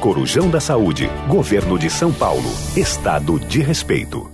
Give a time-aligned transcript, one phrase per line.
[0.00, 4.30] Corujão da Saúde, Governo de São Paulo, Estado de Respeito.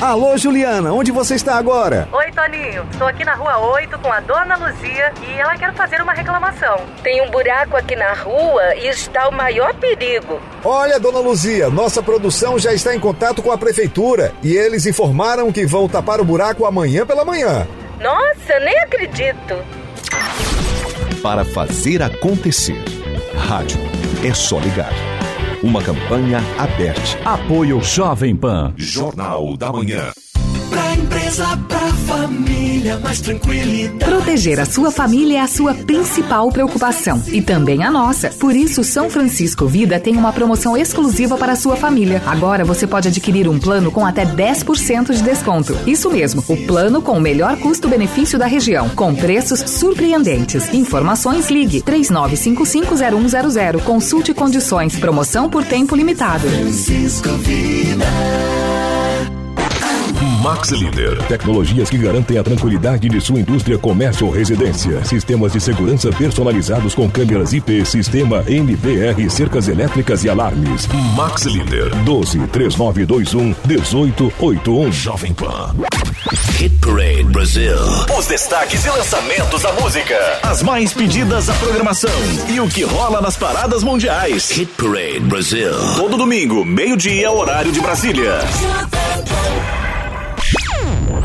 [0.00, 2.08] Alô, Juliana, onde você está agora?
[2.10, 2.86] Oi, Toninho.
[2.90, 6.80] Estou aqui na rua 8 com a dona Luzia e ela quer fazer uma reclamação.
[7.02, 10.40] Tem um buraco aqui na rua e está o maior perigo.
[10.64, 15.52] Olha, dona Luzia, nossa produção já está em contato com a prefeitura e eles informaram
[15.52, 17.68] que vão tapar o buraco amanhã pela manhã.
[18.00, 19.54] Nossa, nem acredito.
[21.22, 23.01] Para fazer acontecer.
[23.34, 23.78] Rádio
[24.24, 24.92] é só ligar.
[25.62, 27.00] Uma campanha aberta.
[27.24, 28.74] Apoio Jovem Pan.
[28.76, 30.12] Jornal da Manhã.
[30.72, 33.98] Pra empresa, pra família, mais tranquilidade.
[33.98, 38.30] Proteger a sua família é a sua principal preocupação e também a nossa.
[38.30, 42.22] Por isso, São Francisco Vida tem uma promoção exclusiva para a sua família.
[42.26, 45.76] Agora você pode adquirir um plano com até 10% de desconto.
[45.86, 50.72] Isso mesmo, o plano com o melhor custo-benefício da região, com preços surpreendentes.
[50.72, 53.82] Informações ligue 39550100.
[53.82, 54.96] Consulte condições.
[54.96, 56.48] Promoção por tempo limitado.
[56.48, 58.06] Francisco Vida.
[60.42, 61.16] Max Líder.
[61.28, 65.04] Tecnologias que garantem a tranquilidade de sua indústria, comércio ou residência.
[65.04, 70.88] Sistemas de segurança personalizados com câmeras IP, sistema MBR, cercas elétricas e alarmes.
[71.14, 71.94] Max Líder.
[72.04, 74.90] 12 3921 1881.
[74.90, 75.76] Jovem Pan.
[76.58, 77.76] Hit Parade Brasil.
[78.18, 80.40] Os destaques e lançamentos da música.
[80.42, 82.10] As mais pedidas da programação.
[82.48, 84.50] E o que rola nas paradas mundiais.
[84.50, 85.72] Hit Parade Brasil.
[85.94, 88.40] Todo domingo, meio-dia, horário de Brasília.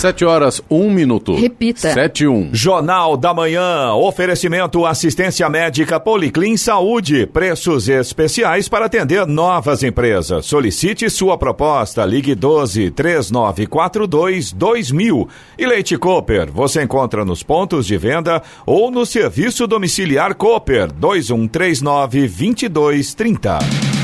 [0.00, 1.34] 7 horas, 1 minuto.
[1.34, 1.92] Repita.
[1.92, 2.50] 7 e 1.
[2.54, 3.92] Jornal da Manhã.
[3.92, 7.26] Oferecimento assistência médica Policlin Saúde.
[7.26, 10.46] Preços especiais para atender novas empresas.
[10.46, 12.02] Solicite sua proposta.
[12.06, 15.28] Ligue 12 3942 2000.
[15.58, 16.50] E Leite Cooper.
[16.50, 23.99] Você encontra nos pontos de venda ou no serviço domiciliar Cooper 2139 2230.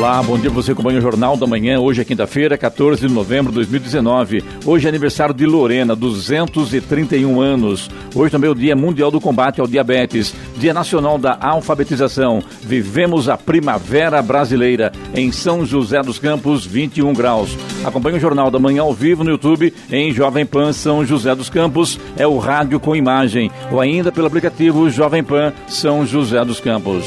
[0.00, 1.78] Olá, bom dia você acompanha o Jornal da Manhã.
[1.78, 4.42] Hoje é quinta-feira, 14 de novembro de 2019.
[4.64, 7.90] Hoje é aniversário de Lorena, 231 anos.
[8.14, 12.42] Hoje também é o Dia Mundial do Combate ao Diabetes, Dia Nacional da Alfabetização.
[12.62, 17.54] Vivemos a Primavera Brasileira em São José dos Campos, 21 graus.
[17.84, 21.50] Acompanhe o Jornal da Manhã ao vivo no YouTube em Jovem Pan São José dos
[21.50, 22.00] Campos.
[22.16, 27.04] É o rádio com imagem ou ainda pelo aplicativo Jovem Pan São José dos Campos.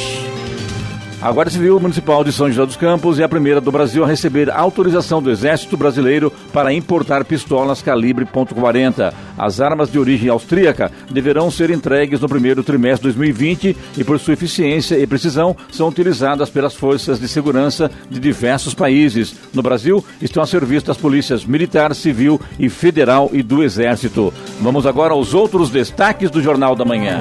[1.24, 4.08] A Guarda Civil Municipal de São José dos Campos é a primeira do Brasil a
[4.08, 9.14] receber autorização do Exército Brasileiro para importar pistolas calibre .40.
[9.38, 14.20] As armas de origem austríaca deverão ser entregues no primeiro trimestre de 2020 e por
[14.20, 19.34] sua eficiência e precisão são utilizadas pelas forças de segurança de diversos países.
[19.54, 24.34] No Brasil estão a serviço das polícias militar, civil e federal e do Exército.
[24.60, 27.20] Vamos agora aos outros destaques do Jornal da Manhã.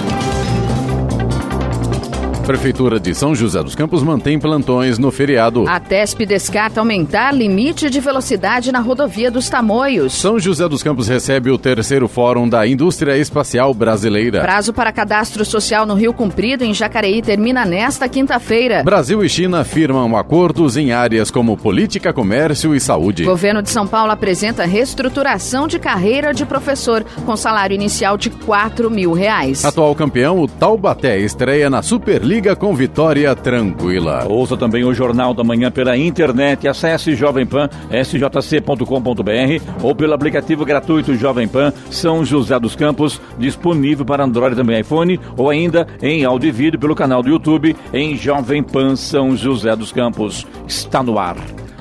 [2.52, 5.64] Prefeitura de São José dos Campos mantém plantões no feriado.
[5.66, 10.12] A TESP descarta aumentar limite de velocidade na rodovia dos Tamoios.
[10.12, 14.42] São José dos Campos recebe o terceiro Fórum da Indústria Espacial Brasileira.
[14.42, 18.82] Prazo para cadastro social no Rio Comprido, em Jacareí, termina nesta quinta-feira.
[18.82, 23.24] Brasil e China firmam acordos em áreas como política, comércio e saúde.
[23.24, 28.90] Governo de São Paulo apresenta reestruturação de carreira de professor, com salário inicial de 4
[28.90, 29.64] mil reais.
[29.64, 34.26] Atual campeão, o Taubaté estreia na Superliga com vitória tranquila.
[34.28, 36.66] Ouça também o Jornal da Manhã pela internet.
[36.66, 37.68] Acesse Jovem Pan,
[38.04, 44.80] sjc.com.br ou pelo aplicativo gratuito Jovem Pan São José dos Campos, disponível para Android também
[44.80, 49.36] iPhone ou ainda em áudio e vídeo pelo canal do YouTube em Jovem Pan São
[49.36, 50.44] José dos Campos.
[50.66, 51.36] Está no ar.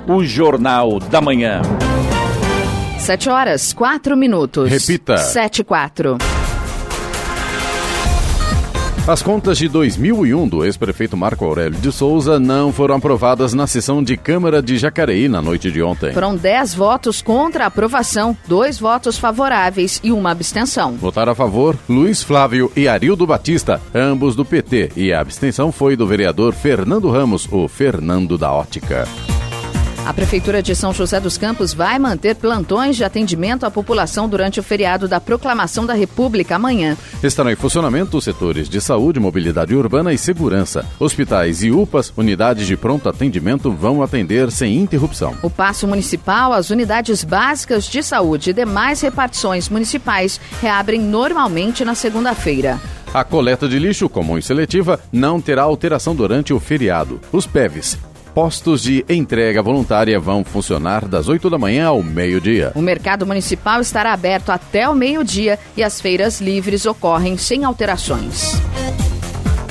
[0.08, 1.62] O Jornal da Manhã.
[3.00, 4.70] Sete horas, quatro minutos.
[4.70, 5.18] Repita.
[5.18, 6.18] Sete e quatro.
[9.12, 14.02] As contas de 2001 do ex-prefeito Marco Aurélio de Souza não foram aprovadas na sessão
[14.02, 16.14] de Câmara de Jacareí na noite de ontem.
[16.14, 20.94] Foram dez votos contra a aprovação, dois votos favoráveis e uma abstenção.
[20.94, 25.98] Votaram a favor Luiz Flávio e Arildo Batista, ambos do PT, e a abstenção foi
[25.98, 29.06] do vereador Fernando Ramos, o Fernando da Ótica.
[30.04, 34.60] A Prefeitura de São José dos Campos vai manter plantões de atendimento à população durante
[34.60, 36.98] o feriado da Proclamação da República amanhã.
[37.22, 40.84] Estarão em funcionamento os setores de saúde, mobilidade urbana e segurança.
[41.00, 45.36] Hospitais e UPAs, unidades de pronto atendimento, vão atender sem interrupção.
[45.44, 51.94] O passo municipal, as unidades básicas de saúde e demais repartições municipais reabrem normalmente na
[51.94, 52.82] segunda-feira.
[53.14, 57.20] A coleta de lixo comum e seletiva não terá alteração durante o feriado.
[57.32, 62.72] Os PEVs postos de entrega voluntária vão funcionar das 8 da manhã ao meio-dia.
[62.76, 68.60] O mercado municipal estará aberto até o meio-dia e as feiras livres ocorrem sem alterações.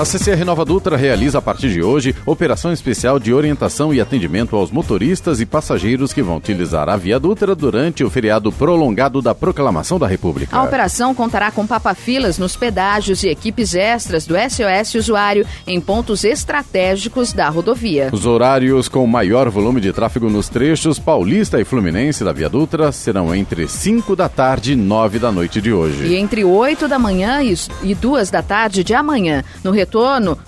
[0.01, 4.57] A CCR Nova Dutra realiza a partir de hoje operação especial de orientação e atendimento
[4.57, 9.35] aos motoristas e passageiros que vão utilizar a Via Dutra durante o feriado prolongado da
[9.35, 10.57] Proclamação da República.
[10.57, 16.25] A operação contará com papafilas nos pedágios e equipes extras do SOS Usuário em pontos
[16.25, 18.09] estratégicos da rodovia.
[18.11, 22.91] Os horários com maior volume de tráfego nos trechos Paulista e Fluminense da Via Dutra
[22.91, 26.07] serão entre 5 da tarde e 9 da noite de hoje.
[26.07, 29.45] E entre 8 da manhã e 2 da tarde de amanhã.
[29.63, 29.90] No retorno,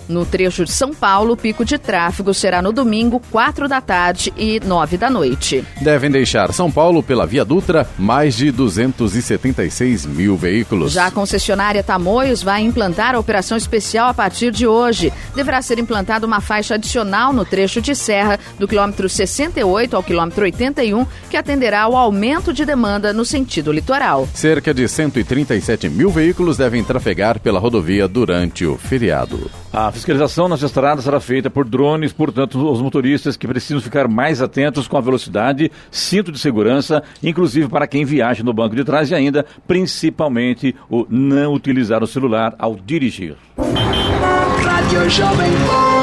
[0.07, 4.33] no trecho de São Paulo, o pico de tráfego será no domingo, 4 da tarde
[4.37, 5.63] e 9 da noite.
[5.81, 10.91] Devem deixar São Paulo pela Via Dutra mais de 276 mil veículos.
[10.91, 15.11] Já a concessionária Tamoios vai implantar a operação especial a partir de hoje.
[15.35, 20.43] Deverá ser implantada uma faixa adicional no trecho de serra do quilômetro 68 ao quilômetro
[20.43, 24.27] 81, que atenderá ao aumento de demanda no sentido litoral.
[24.33, 29.22] Cerca de 137 mil veículos devem trafegar pela rodovia durante o feriado.
[29.71, 34.41] A fiscalização nas estradas será feita por drones, portanto, os motoristas que precisam ficar mais
[34.41, 39.11] atentos com a velocidade, cinto de segurança, inclusive para quem viaja no banco de trás
[39.11, 43.35] e ainda, principalmente, o não utilizar o celular ao dirigir.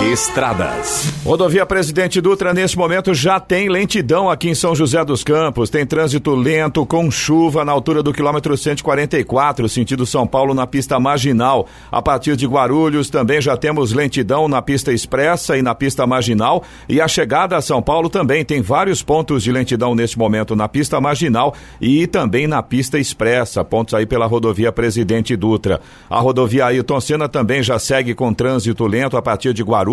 [0.02, 1.12] Estradas.
[1.22, 5.68] Rodovia Presidente Dutra, nesse momento, já tem lentidão aqui em São José dos Campos.
[5.68, 10.98] Tem trânsito lento, com chuva na altura do quilômetro 144, sentido São Paulo, na pista
[10.98, 11.68] marginal.
[11.92, 16.64] A partir de Guarulhos, também já temos lentidão na pista expressa e na pista marginal.
[16.88, 20.66] E a chegada a São Paulo também tem vários pontos de lentidão nesse momento na
[20.66, 23.62] pista marginal e também na pista expressa.
[23.62, 25.78] Pontos aí pela rodovia Presidente Dutra.
[26.08, 29.89] A rodovia Ailton Senna também já segue com trânsito lento a partir de Guarulhos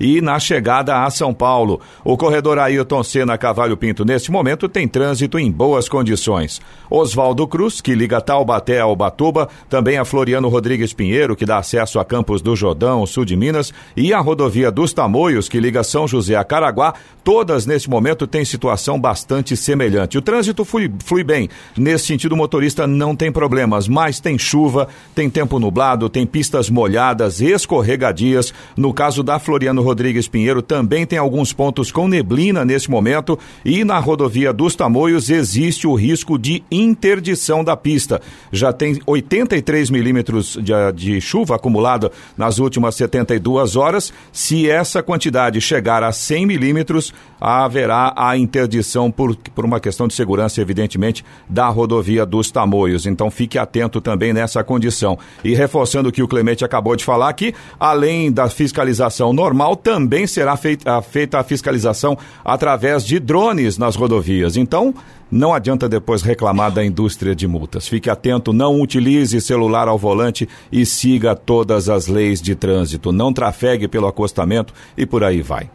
[0.00, 1.80] e na chegada a São Paulo.
[2.04, 6.60] O corredor Ailton Senna Cavalho Pinto, neste momento, tem trânsito em boas condições.
[6.90, 11.98] Oswaldo Cruz, que liga Taubaté ao Batuba, também a Floriano Rodrigues Pinheiro, que dá acesso
[11.98, 16.08] a Campos do Jordão, sul de Minas, e a rodovia dos Tamoios, que liga São
[16.08, 20.16] José a Caraguá, todas neste momento têm situação bastante semelhante.
[20.16, 21.48] O trânsito flui, flui bem.
[21.76, 26.70] Nesse sentido, o motorista não tem problemas, mas tem chuva, tem tempo nublado, tem pistas
[26.70, 28.54] molhadas, escorregadias.
[28.76, 33.38] No caso da Floriano Rodrigues Pinheiro, também tem alguns pontos com neblina nesse momento.
[33.62, 38.22] E na rodovia dos Tamoios existe o risco de interdição da pista.
[38.50, 44.14] Já tem 83 milímetros de, de chuva acumulada nas últimas 72 horas.
[44.32, 50.14] Se essa quantidade chegar a 100 milímetros, haverá a interdição por, por uma questão de
[50.14, 53.04] segurança, evidentemente, da rodovia dos Tamoios.
[53.04, 55.18] Então fique atento também nessa condição.
[55.44, 60.26] E reforçando o que o Clemente acabou de falar aqui, além da fiscalização normal, também
[60.26, 64.56] será feita, feita a fiscalização através de drones nas rodovias.
[64.56, 64.94] Então,
[65.30, 67.86] não adianta depois reclamar da indústria de multas.
[67.86, 73.12] Fique atento, não utilize celular ao volante e siga todas as leis de trânsito.
[73.12, 75.70] Não trafegue pelo acostamento e por aí vai.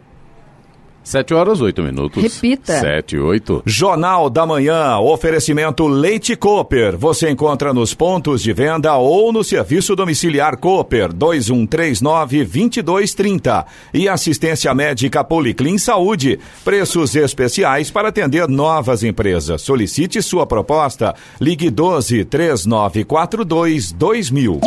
[1.04, 2.22] 7 horas, 8 minutos.
[2.22, 2.80] Repita.
[2.80, 3.64] 7 e 8.
[3.66, 6.96] Jornal da Manhã, oferecimento Leite Cooper.
[6.96, 13.66] Você encontra nos pontos de venda ou no serviço domiciliar Cooper 2139-2230.
[13.92, 16.40] E assistência médica Policlin Saúde.
[16.64, 19.60] Preços especiais para atender novas empresas.
[19.60, 21.14] Solicite sua proposta.
[21.40, 24.60] Ligue 12 3942 2000.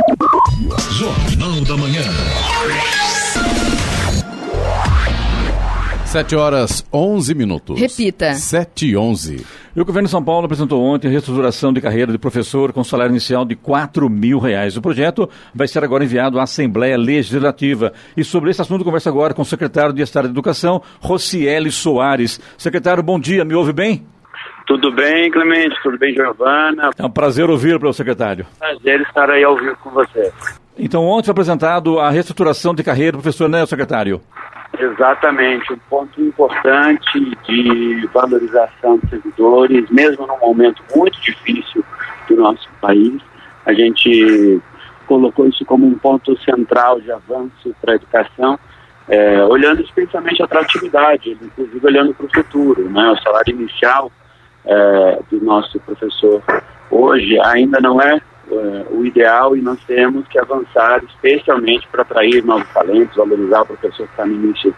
[0.91, 2.01] Jornal da Manhã.
[6.17, 7.79] 7 horas 11 minutos.
[7.79, 8.33] Repita.
[8.33, 9.45] 7 e 11.
[9.75, 12.83] E o governo de São Paulo apresentou ontem a reestruturação de carreira de professor com
[12.83, 14.75] salário inicial de 4 mil reais.
[14.75, 17.93] O projeto vai ser agora enviado à Assembleia Legislativa.
[18.15, 22.41] E sobre esse assunto, conversa agora com o secretário de Estado de Educação, Rocieli Soares.
[22.57, 24.03] Secretário, bom dia, me ouve bem?
[24.65, 25.75] Tudo bem, Clemente?
[25.83, 26.89] Tudo bem, Giovana?
[26.97, 28.47] É um prazer ouvir para o secretário.
[28.57, 30.33] Prazer estar aí ao vivo com você.
[30.79, 34.19] Então, ontem foi apresentado a reestruturação de carreira do professor, né, secretário?
[34.79, 41.84] Exatamente, um ponto importante de valorização de servidores, mesmo num momento muito difícil
[42.27, 43.19] do nosso país.
[43.65, 44.62] A gente
[45.07, 48.60] colocou isso como um ponto central de avanço para a educação,
[49.07, 52.89] é, olhando especialmente a atratividade, inclusive olhando para o futuro.
[52.89, 53.10] Né?
[53.10, 54.12] O salário inicial
[54.65, 56.43] é, do nosso professor
[56.91, 62.68] hoje ainda não é, o ideal e nós temos que avançar especialmente para atrair novos
[62.70, 64.74] talentos, valorizar o professor que está no início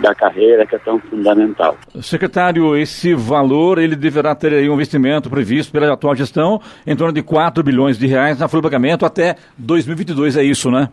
[0.00, 1.76] da carreira, que é tão fundamental.
[2.00, 7.22] Secretário, esse valor ele deverá ter um investimento previsto pela atual gestão em torno de
[7.22, 10.88] 4 bilhões de reais na folha de pagamento até 2022, é isso, né?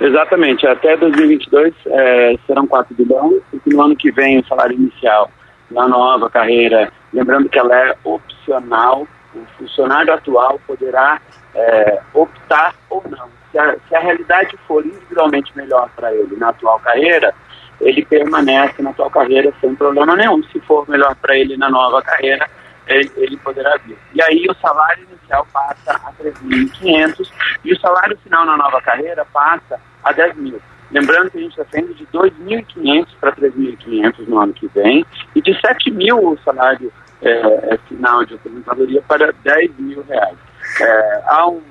[0.00, 5.30] Exatamente, até 2022 é, serão 4 bilhões e no ano que vem o salário inicial
[5.70, 11.20] na nova carreira, lembrando que ela é opcional, o funcionário atual poderá
[11.56, 13.28] é, optar ou não.
[13.50, 17.34] Se a, se a realidade for individualmente melhor para ele na atual carreira,
[17.80, 20.42] ele permanece na atual carreira sem problema nenhum.
[20.44, 22.48] Se for melhor para ele na nova carreira,
[22.86, 23.98] ele, ele, poderá vir.
[24.14, 27.30] E aí o salário inicial passa a 3.500
[27.64, 30.60] e o salário final na nova carreira passa a 10 mil.
[30.90, 35.42] Lembrando que a gente está saindo de 2.500 para 3.500 no ano que vem e
[35.42, 40.36] de 7 mil o salário é, é, final de aposentadoria para 10 mil reais.
[40.80, 41.62] É, há um,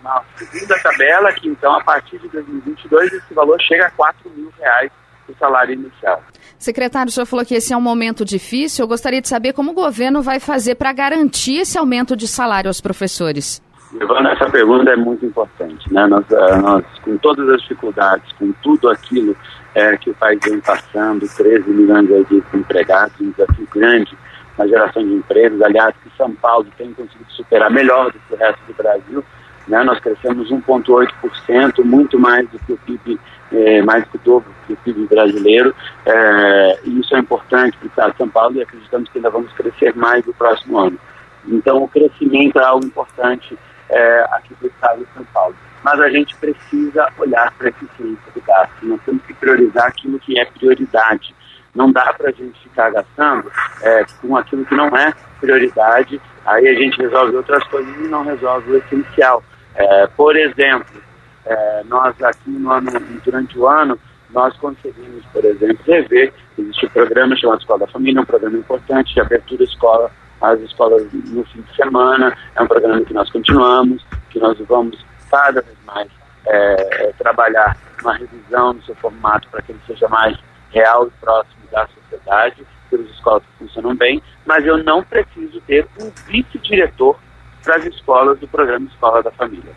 [0.00, 4.52] uma segunda tabela que, então, a partir de 2022, esse valor chega a 4 mil
[4.58, 4.90] reais
[5.28, 6.22] o salário inicial.
[6.58, 8.84] Secretário, o senhor falou que esse é um momento difícil.
[8.84, 12.68] Eu gostaria de saber como o governo vai fazer para garantir esse aumento de salário
[12.68, 13.62] aos professores.
[13.92, 15.92] Ivana, essa pergunta é muito importante.
[15.92, 16.06] Né?
[16.06, 19.36] Nós, eh, nós, com todas as dificuldades, com tudo aquilo
[19.74, 24.16] é, que o país vem passando, 13 milhões de empregados, um desafio grande
[24.56, 28.36] na geração de empregos, aliás, que São Paulo tem conseguido superar melhor do que o
[28.36, 29.24] resto do Brasil.
[29.66, 29.82] Né?
[29.82, 33.18] Nós crescemos 1,8%, muito mais do que o PIB,
[33.52, 35.74] é, mais que o dobro do PIB brasileiro.
[36.06, 39.30] É, e isso é importante para o Estado de São Paulo e acreditamos que ainda
[39.30, 40.98] vamos crescer mais no próximo ano.
[41.46, 43.58] Então, o crescimento é algo importante
[43.88, 45.54] é, aqui do Estado de São Paulo.
[45.82, 48.72] Mas a gente precisa olhar para a eficiência do gasto.
[48.82, 51.34] Nós temos que priorizar aquilo que é prioridade.
[51.74, 53.50] Não dá para a gente ficar gastando
[53.82, 58.24] é, com aquilo que não é prioridade, aí a gente resolve outras coisas e não
[58.24, 59.42] resolve o essencial.
[59.74, 61.02] É, por exemplo,
[61.44, 62.90] é, nós aqui no ano,
[63.24, 63.98] durante o ano,
[64.30, 69.14] nós conseguimos, por exemplo, rever, existe um programa chamado Escola da Família, um programa importante
[69.14, 74.04] de abertura escola às escolas no fim de semana, é um programa que nós continuamos,
[74.30, 76.08] que nós vamos cada vez mais
[76.46, 80.36] é, trabalhar uma revisão no seu formato para que ele seja mais
[80.74, 85.86] real e próximo da sociedade, pelas escolas que funcionam bem, mas eu não preciso ter
[86.00, 87.18] um vice-diretor
[87.62, 89.72] para as escolas do programa Escola da Família.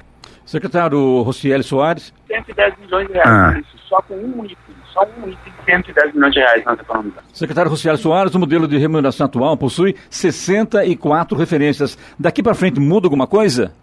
[0.46, 2.14] Secretário Rocieli Soares.
[2.28, 3.60] 110 milhões de reais, ah.
[3.60, 4.58] isso, só com um item,
[4.94, 7.30] só um item, 110 milhões de reais nós economizamos.
[7.34, 11.98] Secretário Rocieli Soares, o modelo de remuneração atual possui 64 referências.
[12.18, 13.74] Daqui para frente muda alguma coisa?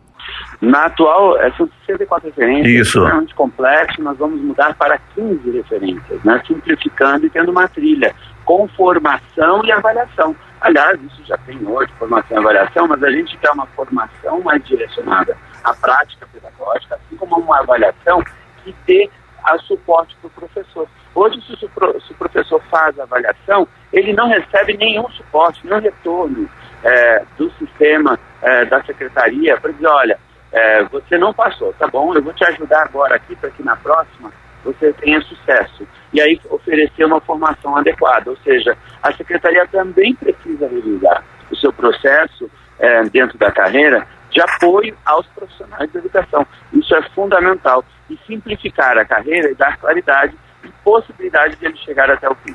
[0.60, 2.98] Na atual, é, são 64 referências, Isso.
[2.98, 8.68] extremamente complexo, nós vamos mudar para 15 referências, né, simplificando e tendo uma trilha com
[8.68, 10.34] formação e avaliação.
[10.60, 14.64] Aliás, isso já tem hoje, formação e avaliação, mas a gente quer uma formação mais
[14.64, 18.22] direcionada à prática pedagógica, assim como uma avaliação
[18.62, 19.10] que dê
[19.44, 20.88] a suporte para o professor.
[21.14, 26.48] Hoje, se o professor faz a avaliação, ele não recebe nenhum suporte, nenhum retorno
[26.82, 30.18] é, do sistema é, da secretaria para dizer, olha,
[30.54, 33.74] é, você não passou, tá bom, eu vou te ajudar agora aqui para que na
[33.74, 34.32] próxima
[34.62, 35.86] você tenha sucesso.
[36.12, 41.72] E aí oferecer uma formação adequada, ou seja, a secretaria também precisa revisar o seu
[41.72, 46.46] processo é, dentro da carreira de apoio aos profissionais da educação.
[46.72, 47.84] Isso é fundamental.
[48.08, 52.54] E simplificar a carreira e dar claridade e possibilidade de ele chegar até o fim.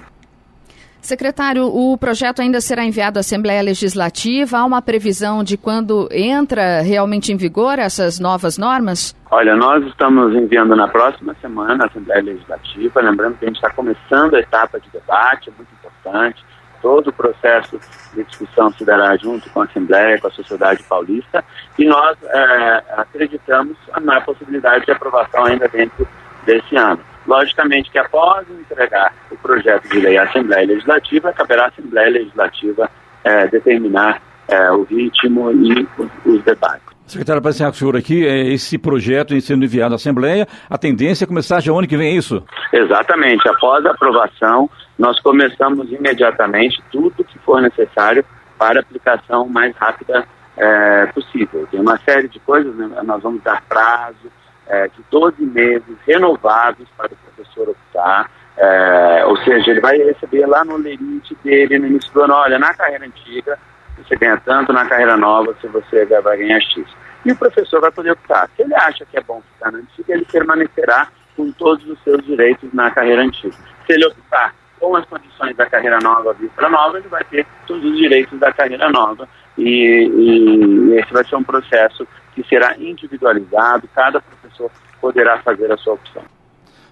[1.01, 4.59] Secretário, o projeto ainda será enviado à Assembleia Legislativa.
[4.59, 9.15] Há uma previsão de quando entra realmente em vigor essas novas normas?
[9.31, 13.01] Olha, nós estamos enviando na próxima semana à Assembleia Legislativa.
[13.01, 16.43] Lembrando que a gente está começando a etapa de debate, é muito importante.
[16.81, 17.79] Todo o processo
[18.13, 21.43] de discussão se dará junto com a Assembleia, com a sociedade paulista.
[21.77, 26.07] E nós é, acreditamos na possibilidade de aprovação ainda dentro
[26.45, 27.08] desse ano.
[27.27, 32.89] Logicamente que após entregar o projeto de lei à Assembleia Legislativa, caberá à Assembleia Legislativa
[33.23, 35.87] é, determinar é, o ritmo e
[36.25, 36.89] os debates.
[37.05, 40.77] Secretário, para encerrar com o senhor aqui, é, esse projeto sendo enviado à Assembleia, a
[40.77, 42.43] tendência é começar já ano que vem, é isso?
[42.71, 43.47] Exatamente.
[43.49, 48.23] Após a aprovação, nós começamos imediatamente tudo que for necessário
[48.59, 50.23] para aplicação mais rápida
[50.55, 51.67] é, possível.
[51.71, 52.89] Tem uma série de coisas, né?
[53.03, 54.29] nós vamos dar prazo
[54.69, 60.45] é, de 12 meses renovados para o professor optar, é, ou seja, ele vai receber
[60.45, 63.57] lá no lerite dele no início do ano, olha, na carreira antiga
[63.97, 66.85] você ganha tanto, na carreira nova se você vai ganhar X.
[67.25, 68.49] E o professor vai poder optar.
[68.55, 72.23] Se ele acha que é bom ficar na antiga, ele permanecerá com todos os seus
[72.25, 73.55] direitos na carreira antiga.
[73.85, 77.83] Se ele optar com as condições da carreira nova para nova, ele vai ter todos
[77.83, 79.27] os direitos da carreira nova.
[79.57, 84.71] E, e, esse vai ser um processo que será individualizado, cada professor
[85.01, 86.23] poderá fazer a sua opção.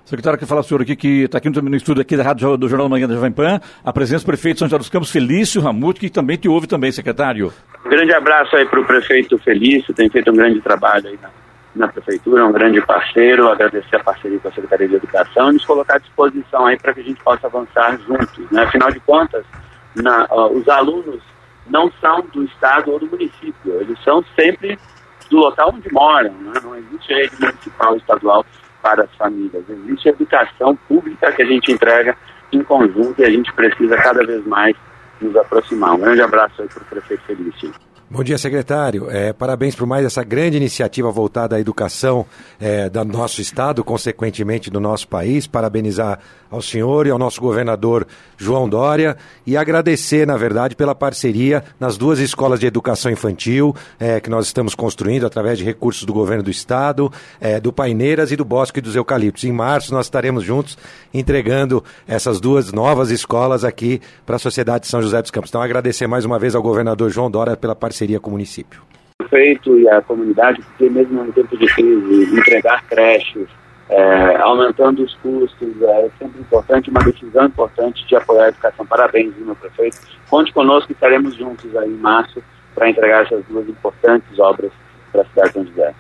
[0.08, 2.70] Secretário, quer falar o senhor aqui que está aqui no, estúdio aqui da Rádio do
[2.70, 5.62] Jornal da Manhã da Jovem Pan, a presença do prefeito São José dos Campos, Felício
[5.62, 7.51] Ramute, que também te ouve também, secretário.
[7.86, 11.29] Um grande abraço aí para o prefeito Felício, tem feito um grande trabalho aí na,
[11.75, 15.65] na prefeitura, um grande parceiro, agradecer a parceria com a Secretaria de Educação e nos
[15.65, 18.50] colocar à disposição aí para que a gente possa avançar juntos.
[18.50, 18.63] Né?
[18.63, 19.44] Afinal de contas,
[19.94, 21.22] na, os alunos
[21.70, 24.79] não são do estado ou do município, eles são sempre
[25.29, 26.53] do local onde moram, né?
[26.63, 28.46] não existe rede municipal estadual
[28.81, 29.63] para as famílias.
[29.69, 32.15] Existe educação pública que a gente entrega
[32.51, 34.75] em conjunto e a gente precisa cada vez mais
[35.22, 35.96] nos aproximar.
[35.96, 37.74] Um grande abraço aí para o prefeito Felício.
[38.10, 39.12] Bom dia, secretário.
[39.12, 42.25] É, parabéns por mais essa grande iniciativa voltada à educação
[42.57, 45.46] é, do nosso estado, consequentemente do nosso país.
[45.46, 46.17] Parabenizar
[46.49, 51.97] ao senhor e ao nosso governador João Dória e agradecer, na verdade, pela parceria nas
[51.97, 56.43] duas escolas de educação infantil é, que nós estamos construindo através de recursos do governo
[56.43, 59.43] do estado, é, do Paineiras e do Bosque dos Eucaliptos.
[59.43, 60.77] Em março nós estaremos juntos
[61.13, 65.49] entregando essas duas novas escolas aqui para a sociedade de São José dos Campos.
[65.49, 68.81] Então, agradecer mais uma vez ao governador João Dória pela parceria com o município?
[69.17, 73.47] Prefeito e a comunidade, porque mesmo no tempo de crise, entregar creches,
[73.89, 78.86] é, aumentando os custos, é sempre importante, uma decisão importante de apoiar a educação.
[78.86, 79.98] Parabéns, meu prefeito.
[80.29, 82.44] Conte conosco, estaremos juntos aí em março
[82.75, 84.72] para entregar essas duas importantes obras
[85.12, 85.94] para a cidade de São José.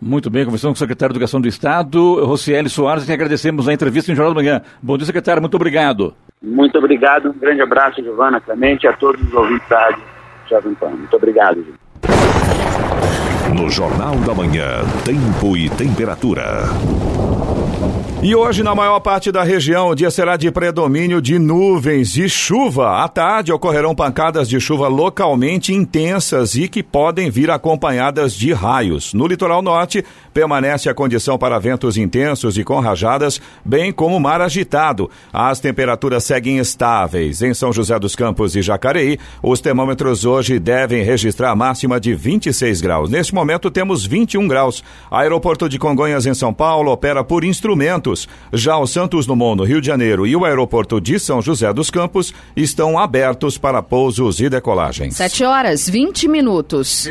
[0.00, 3.72] Muito bem, conversando com o secretário de Educação do Estado, Rocieli Soares, que agradecemos a
[3.72, 4.62] entrevista em Jornal da Manhã.
[4.82, 6.14] Bom dia, secretário, muito obrigado.
[6.42, 10.02] Muito obrigado, um grande abraço, Giovana Clemente, a todos os ouvintes da rádio
[10.48, 10.90] Jovem Pan.
[10.90, 11.84] Muito obrigado, gente.
[13.58, 16.64] No Jornal da Manhã, Tempo e Temperatura.
[18.26, 22.26] E hoje, na maior parte da região, o dia será de predomínio de nuvens e
[22.26, 23.04] chuva.
[23.04, 29.12] À tarde, ocorrerão pancadas de chuva localmente intensas e que podem vir acompanhadas de raios.
[29.12, 34.40] No litoral norte, permanece a condição para ventos intensos e com rajadas, bem como mar
[34.40, 35.10] agitado.
[35.30, 37.42] As temperaturas seguem estáveis.
[37.42, 42.80] Em São José dos Campos e Jacareí, os termômetros hoje devem registrar máxima de 26
[42.80, 43.10] graus.
[43.10, 44.82] Neste momento, temos 21 graus.
[45.10, 47.44] Aeroporto de Congonhas, em São Paulo, opera por
[48.14, 51.72] instrumentos já o Santos Dumont, no Rio de Janeiro, e o aeroporto de São José
[51.72, 55.16] dos Campos estão abertos para pousos e decolagens.
[55.16, 57.10] 7 horas 20 minutos.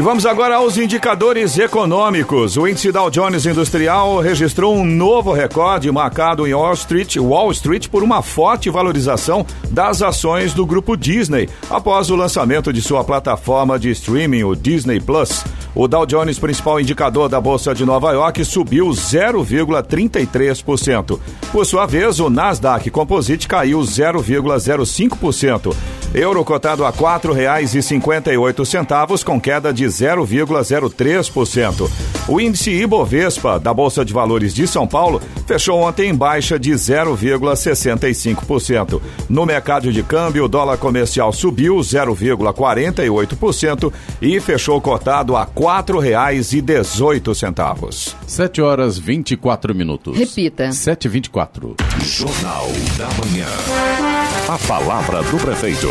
[0.00, 2.56] E vamos agora aos indicadores econômicos.
[2.56, 7.88] O índice Dow Jones Industrial registrou um novo recorde marcado em Wall Street, Wall Street
[7.88, 13.78] por uma forte valorização das ações do grupo Disney após o lançamento de sua plataforma
[13.78, 15.44] de streaming, o Disney Plus.
[15.74, 21.20] O Dow Jones, principal indicador da Bolsa de Nova York, subiu 0,33%.
[21.52, 25.76] Por sua vez, o Nasdaq Composite caiu 0,05%.
[26.12, 31.90] Euro cotado a R$ 4,58 com queda de 0,03%.
[32.28, 36.72] O índice Ibovespa da Bolsa de Valores de São Paulo fechou ontem em baixa de
[36.72, 39.00] 0,65%.
[39.28, 48.14] No mercado de câmbio, o dólar comercial subiu 0,48% e fechou cotado a R$ 4,18.
[48.26, 50.16] 7 horas 24 minutos.
[50.16, 50.68] Repita.
[50.68, 51.74] 7h24.
[52.00, 54.19] Jornal da Manhã.
[54.50, 55.86] A palavra do prefeito.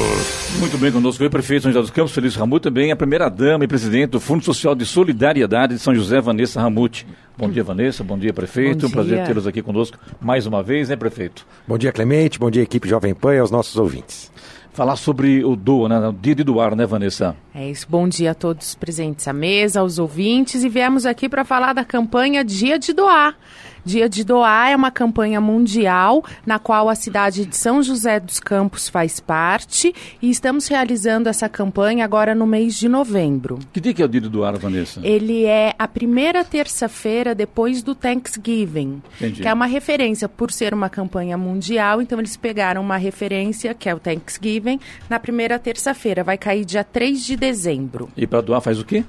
[0.60, 3.68] Muito bem, conosco o prefeito São José dos Campos, Feliz Ramute, também a primeira-dama e
[3.70, 7.08] presidente do Fundo Social de Solidariedade de São José, Vanessa Ramute.
[7.38, 8.04] Bom dia, Vanessa.
[8.04, 8.82] Bom dia, prefeito.
[8.82, 11.48] Bom um prazer tê-los aqui conosco mais uma vez, né, prefeito?
[11.66, 12.38] Bom dia, Clemente.
[12.38, 14.30] Bom dia, equipe Jovem Pan e aos nossos ouvintes.
[14.74, 16.10] Falar sobre o doa, né?
[16.10, 17.38] O dia de doar, né, Vanessa?
[17.56, 17.88] É isso.
[17.90, 20.66] Bom dia a todos presentes à mesa, aos ouvintes.
[20.66, 23.38] E viemos aqui para falar da campanha Dia de Doar
[23.86, 28.40] Dia de Doar é uma campanha mundial na qual a cidade de São José dos
[28.40, 33.60] Campos faz parte e estamos realizando essa campanha agora no mês de novembro.
[33.72, 35.00] Que dia que é o dia de doar, Vanessa?
[35.04, 39.42] Ele é a primeira terça-feira depois do Thanksgiving, Entendi.
[39.42, 43.90] que é uma referência por ser uma campanha mundial, então eles pegaram uma referência, que
[43.90, 48.10] é o Thanksgiving, na primeira terça-feira, vai cair dia 3 de dezembro.
[48.16, 49.04] E para doar faz o quê?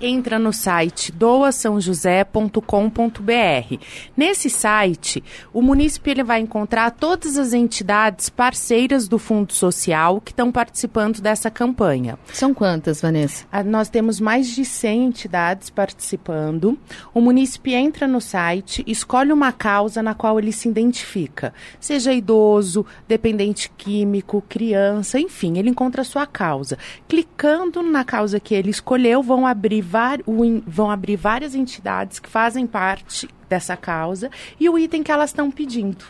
[0.00, 3.78] Entra no site doaçãojosé.com.br.
[4.16, 10.32] Nesse site, o município ele vai encontrar todas as entidades parceiras do Fundo Social que
[10.32, 12.18] estão participando dessa campanha.
[12.32, 13.44] São quantas, Vanessa?
[13.50, 16.78] Ah, Nós temos mais de 100 entidades participando.
[17.12, 22.84] O município entra no site, escolhe uma causa na qual ele se identifica, seja idoso,
[23.06, 26.78] dependente químico, criança, enfim, ele encontra a sua causa.
[27.08, 30.20] Clicando na causa que ele escolheu, vão abrir, var-
[30.66, 35.50] vão abrir várias entidades que fazem parte dessa causa e o item que elas estão
[35.50, 36.04] pedindo.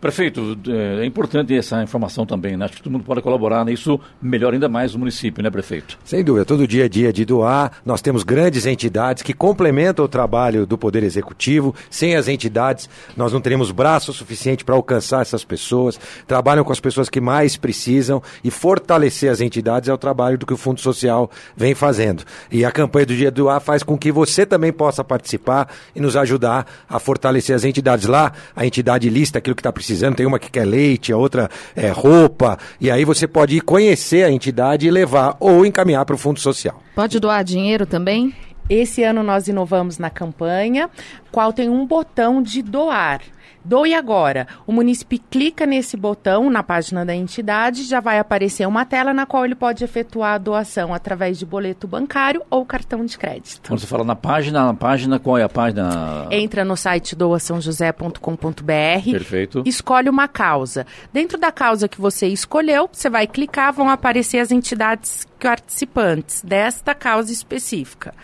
[0.00, 2.66] Prefeito, é é importante essa informação também, né?
[2.66, 5.98] Acho que todo mundo pode colaborar nisso, melhor ainda mais o município, né, prefeito?
[6.04, 7.72] Sem dúvida, todo dia é dia de doar.
[7.84, 11.74] Nós temos grandes entidades que complementam o trabalho do Poder Executivo.
[11.88, 15.98] Sem as entidades, nós não teremos braço suficiente para alcançar essas pessoas.
[16.26, 20.46] Trabalham com as pessoas que mais precisam e fortalecer as entidades é o trabalho do
[20.46, 22.24] que o Fundo Social vem fazando.
[22.50, 26.00] E a campanha do Dia do Doar faz com que você também possa participar e
[26.00, 28.06] nos ajudar a fortalecer as entidades.
[28.06, 29.89] Lá, a entidade lista aquilo que está precisando.
[30.16, 32.58] Tem uma que quer leite, a outra é roupa.
[32.80, 36.40] E aí você pode ir conhecer a entidade e levar ou encaminhar para o Fundo
[36.40, 36.82] Social.
[36.94, 38.34] Pode doar dinheiro também?
[38.70, 40.88] Esse ano nós inovamos na campanha,
[41.30, 43.20] qual tem um botão de doar.
[43.64, 44.46] Doe agora.
[44.66, 49.26] O município clica nesse botão na página da entidade, já vai aparecer uma tela na
[49.26, 53.68] qual ele pode efetuar a doação através de boleto bancário ou cartão de crédito.
[53.68, 56.26] Quando você fala na página, na página, qual é a página?
[56.30, 59.10] Entra no site doaçãojosé.com.br.
[59.10, 59.62] Perfeito.
[59.66, 60.86] Escolhe uma causa.
[61.12, 66.94] Dentro da causa que você escolheu, você vai clicar, vão aparecer as entidades participantes desta
[66.94, 68.14] causa específica.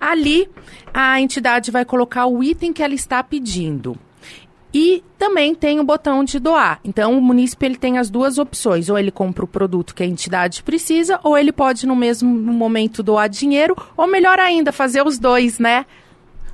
[0.00, 0.48] Ali,
[0.94, 3.96] a entidade vai colocar o item que ela está pedindo.
[4.72, 6.80] E também tem o botão de doar.
[6.84, 8.88] Então, o munícipe ele tem as duas opções.
[8.88, 13.02] Ou ele compra o produto que a entidade precisa, ou ele pode, no mesmo momento,
[13.02, 15.84] doar dinheiro, ou melhor ainda, fazer os dois, né?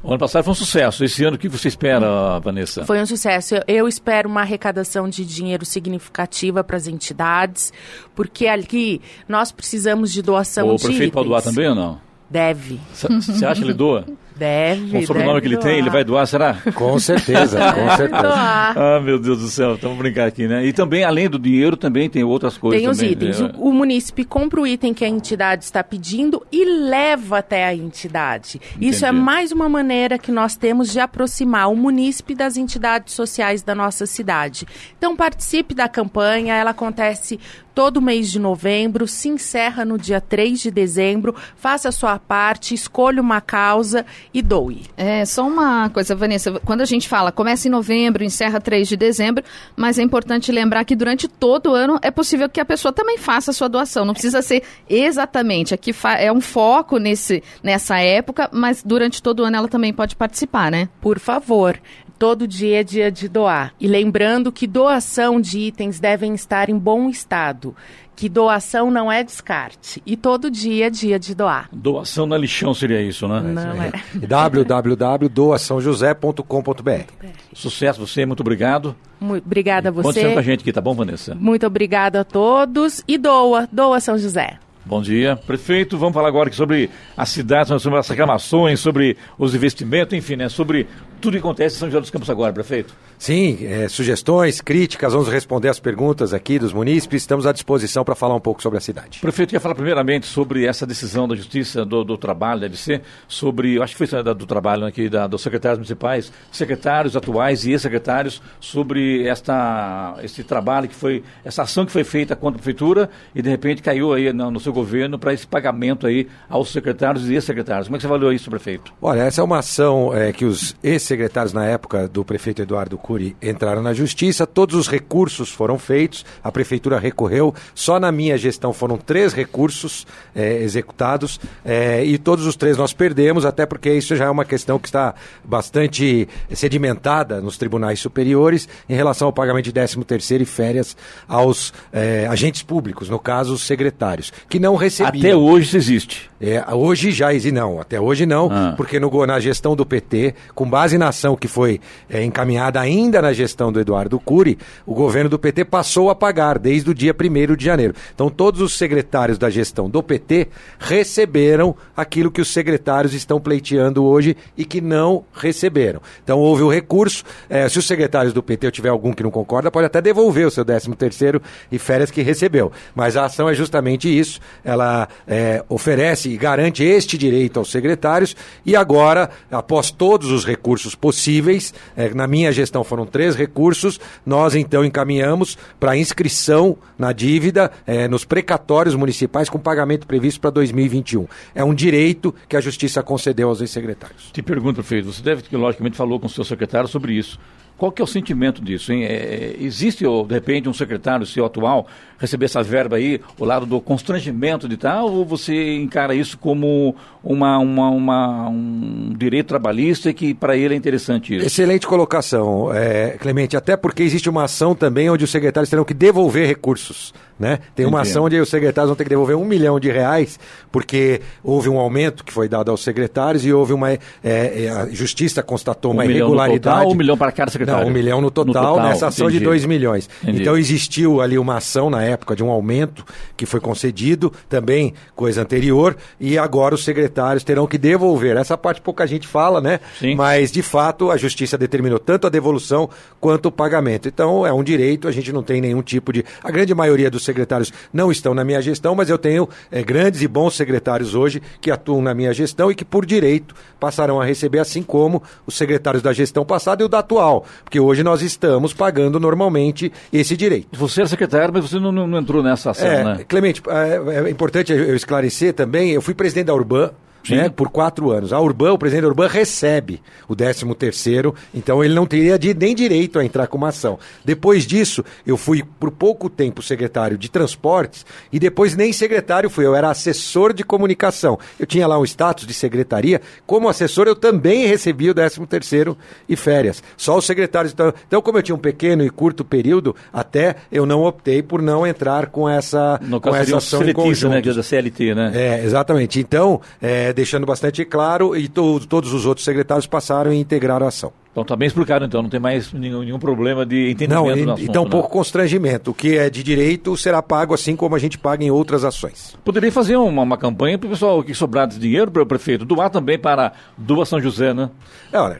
[0.02, 1.04] O ano passado foi um sucesso.
[1.04, 2.84] Esse ano, o que você espera, Vanessa?
[2.84, 3.56] Foi um sucesso.
[3.56, 7.72] Eu, eu espero uma arrecadação de dinheiro significativa para as entidades,
[8.14, 11.54] porque aqui nós precisamos de doação o de prefeito pode doar itens.
[11.54, 12.05] também ou não?
[12.28, 12.80] Deve.
[12.92, 14.04] Você acha que ele doa?
[14.36, 14.90] Deve.
[14.90, 15.78] Com o sobrenome deve que ele tem, doar.
[15.78, 16.58] ele vai doar, será?
[16.74, 18.22] Com certeza, com certeza.
[18.22, 18.76] doar.
[18.76, 20.66] Ah, meu Deus do céu, estamos brincando aqui, né?
[20.66, 22.80] E também, além do dinheiro, também tem outras coisas.
[22.80, 23.40] Tem os também, itens.
[23.40, 23.52] né?
[23.56, 27.74] O, o munícipe compra o item que a entidade está pedindo e leva até a
[27.74, 28.60] entidade.
[28.78, 29.24] Isso é Entendi.
[29.24, 34.04] mais uma maneira que nós temos de aproximar o munícipe das entidades sociais da nossa
[34.04, 34.66] cidade.
[34.98, 37.40] Então participe da campanha, ela acontece
[37.76, 42.72] todo mês de novembro, se encerra no dia 3 de dezembro, faça a sua parte,
[42.72, 44.84] escolha uma causa e doe.
[44.96, 46.58] É, só uma coisa, Vanessa.
[46.64, 49.44] Quando a gente fala começa em novembro, encerra 3 de dezembro,
[49.76, 53.18] mas é importante lembrar que durante todo o ano é possível que a pessoa também
[53.18, 54.06] faça a sua doação.
[54.06, 55.74] Não precisa ser exatamente.
[55.74, 60.16] Aqui é um foco nesse, nessa época, mas durante todo o ano ela também pode
[60.16, 60.88] participar, né?
[60.98, 61.78] Por favor,
[62.18, 63.72] todo dia é dia de doar.
[63.80, 67.74] E lembrando que doação de itens devem estar em bom estado,
[68.14, 70.02] que doação não é descarte.
[70.06, 71.68] E todo dia é dia de doar.
[71.72, 73.40] Doação na lixão seria isso, né?
[73.40, 73.92] Não é.
[74.26, 77.12] www.doaçãojosé.com.br
[77.52, 78.94] Sucesso você, muito obrigado.
[79.20, 80.50] Mu- Obrigada a Conte sempre com a você.
[80.50, 81.34] gente aqui, tá bom, Vanessa?
[81.34, 83.02] Muito obrigada a todos.
[83.08, 84.58] E doa, doa São José.
[84.84, 85.34] Bom dia.
[85.34, 90.36] Prefeito, vamos falar agora aqui sobre a cidade, sobre as reclamações, sobre os investimentos, enfim,
[90.36, 90.48] né?
[90.48, 90.86] Sobre
[91.26, 92.94] tudo que acontece em São José dos Campos agora, prefeito.
[93.18, 97.22] Sim, é, sugestões, críticas, vamos responder as perguntas aqui dos munícipes.
[97.22, 99.18] Estamos à disposição para falar um pouco sobre a cidade.
[99.20, 103.82] Prefeito, ia falar primeiramente sobre essa decisão da Justiça do, do Trabalho, deve ser, sobre,
[103.82, 108.40] acho que foi da- do trabalho aqui, da, dos secretários municipais, secretários atuais e ex-secretários,
[108.60, 113.42] sobre esta, esse trabalho que foi, essa ação que foi feita contra a prefeitura e
[113.42, 117.34] de repente caiu aí no, no seu governo para esse pagamento aí aos secretários e
[117.34, 117.88] ex-secretários.
[117.88, 118.92] Como é que você avaliou isso, prefeito?
[119.02, 121.15] Olha, essa é uma ação é, que os ex-secretários
[121.52, 126.50] na época do prefeito Eduardo Cury entraram na justiça, todos os recursos foram feitos, a
[126.52, 132.56] prefeitura recorreu, só na minha gestão foram três recursos é, executados é, e todos os
[132.56, 137.56] três nós perdemos, até porque isso já é uma questão que está bastante sedimentada nos
[137.56, 140.96] tribunais superiores em relação ao pagamento de 13 terceiro e férias
[141.28, 145.20] aos é, agentes públicos, no caso os secretários, que não recebiam.
[145.24, 146.30] Até hoje isso existe.
[146.40, 148.74] É, hoje já existe, não, até hoje não, Ah.
[148.76, 153.32] porque no, na gestão do PT, com base buziнаção que foi é, encaminhada ainda na
[153.32, 157.54] gestão do Eduardo Cury, o governo do PT passou a pagar desde o dia 1
[157.54, 157.94] de janeiro.
[158.14, 164.04] Então, todos os secretários da gestão do PT receberam aquilo que os secretários estão pleiteando
[164.04, 166.00] hoje e que não receberam.
[166.24, 167.24] Então, houve o recurso.
[167.48, 170.50] É, se os secretários do PT, tiver algum que não concorda, pode até devolver o
[170.50, 172.72] seu 13 terceiro e férias que recebeu.
[172.94, 174.40] Mas a ação é justamente isso.
[174.64, 180.85] Ela é, oferece e garante este direito aos secretários e agora, após todos os recursos
[180.94, 187.70] possíveis, é, na minha gestão foram três recursos, nós então encaminhamos para inscrição na dívida
[187.86, 191.26] é, nos precatórios municipais com pagamento previsto para 2021.
[191.54, 194.30] É um direito que a Justiça concedeu aos ex-secretários.
[194.32, 197.38] Te pergunto, prefeito, você deve logicamente falou com o seu secretário sobre isso.
[197.76, 198.92] Qual que é o sentimento disso?
[198.92, 199.04] Hein?
[199.04, 201.86] É, existe, ou, de repente, um secretário seu atual
[202.18, 206.94] receber essa verba aí, o lado do constrangimento de tal, ou você encara isso como
[207.22, 211.46] uma, uma, uma um direito trabalhista que para ele é interessante isso?
[211.46, 215.94] Excelente colocação, é, Clemente, até porque existe uma ação também onde os secretários terão que
[215.94, 217.12] devolver recursos.
[217.38, 217.58] Né?
[217.74, 218.10] Tem uma Entendo.
[218.10, 220.40] ação onde os secretários vão ter que devolver um milhão de reais,
[220.72, 223.92] porque houve um aumento que foi dado aos secretários e houve uma.
[223.92, 226.78] É, é a justiça constatou um uma irregularidade.
[226.78, 227.65] Total, um milhão para cada secretário?
[227.66, 229.40] Não, um milhão no total, no total nessa ação entendi.
[229.40, 230.08] de dois milhões.
[230.22, 230.40] Entendi.
[230.40, 233.04] Então existiu ali uma ação na época de um aumento
[233.36, 238.36] que foi concedido, também coisa anterior, e agora os secretários terão que devolver.
[238.36, 239.80] Essa parte pouca gente fala, né?
[239.98, 240.14] Sim.
[240.14, 242.88] Mas de fato a justiça determinou tanto a devolução
[243.20, 244.08] quanto o pagamento.
[244.08, 246.24] Então é um direito, a gente não tem nenhum tipo de.
[246.42, 250.22] A grande maioria dos secretários não estão na minha gestão, mas eu tenho é, grandes
[250.22, 254.24] e bons secretários hoje que atuam na minha gestão e que, por direito, passarão a
[254.24, 258.22] receber, assim como os secretários da gestão passada e o da atual, porque hoje nós
[258.22, 260.68] estamos pagando normalmente esse direito.
[260.72, 263.24] Você é secretário, mas você não, não entrou nessa ação, é, né?
[263.26, 266.90] Clemente, é, é importante eu esclarecer também, eu fui presidente da Urban
[267.30, 268.32] né, por quatro anos.
[268.32, 272.54] A Urban, o presidente da Urban recebe o 13 terceiro, então ele não teria de,
[272.54, 273.98] nem direito a entrar com uma ação.
[274.24, 279.66] Depois disso, eu fui por pouco tempo secretário de transportes e depois nem secretário fui,
[279.66, 281.38] eu era assessor de comunicação.
[281.58, 285.96] Eu tinha lá um status de secretaria, como assessor eu também recebia o 13 terceiro
[286.28, 286.82] e férias.
[286.96, 287.72] Só os secretários.
[287.72, 291.62] Então, então, como eu tinha um pequeno e curto período, até eu não optei por
[291.62, 294.32] não entrar com essa, no com essa ação em conjunto.
[294.34, 295.32] Né, da CLT, né?
[295.34, 296.20] É, exatamente.
[296.20, 300.90] Então, é, deixando bastante claro e to, todos os outros secretários passaram e integraram a
[300.90, 301.12] ação.
[301.32, 304.70] Então está bem explicado, então, não tem mais nenhum, nenhum problema de entendimento não, assunto,
[304.70, 305.90] Então, um pouco constrangimento.
[305.90, 309.36] O que é de direito será pago assim como a gente paga em outras ações.
[309.44, 312.64] Poderia fazer uma, uma campanha para o pessoal que sobrar de dinheiro para o prefeito
[312.64, 314.70] doar também para Doa São José, né?
[315.12, 315.38] É, olha,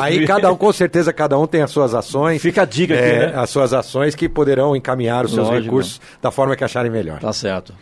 [0.00, 2.40] aí cada um, com certeza, cada um tem as suas ações.
[2.40, 3.32] Fica a dica aqui, é, né?
[3.34, 5.64] As suas ações que poderão encaminhar os seus Lógico.
[5.64, 7.18] recursos da forma que acharem melhor.
[7.18, 7.74] Tá certo.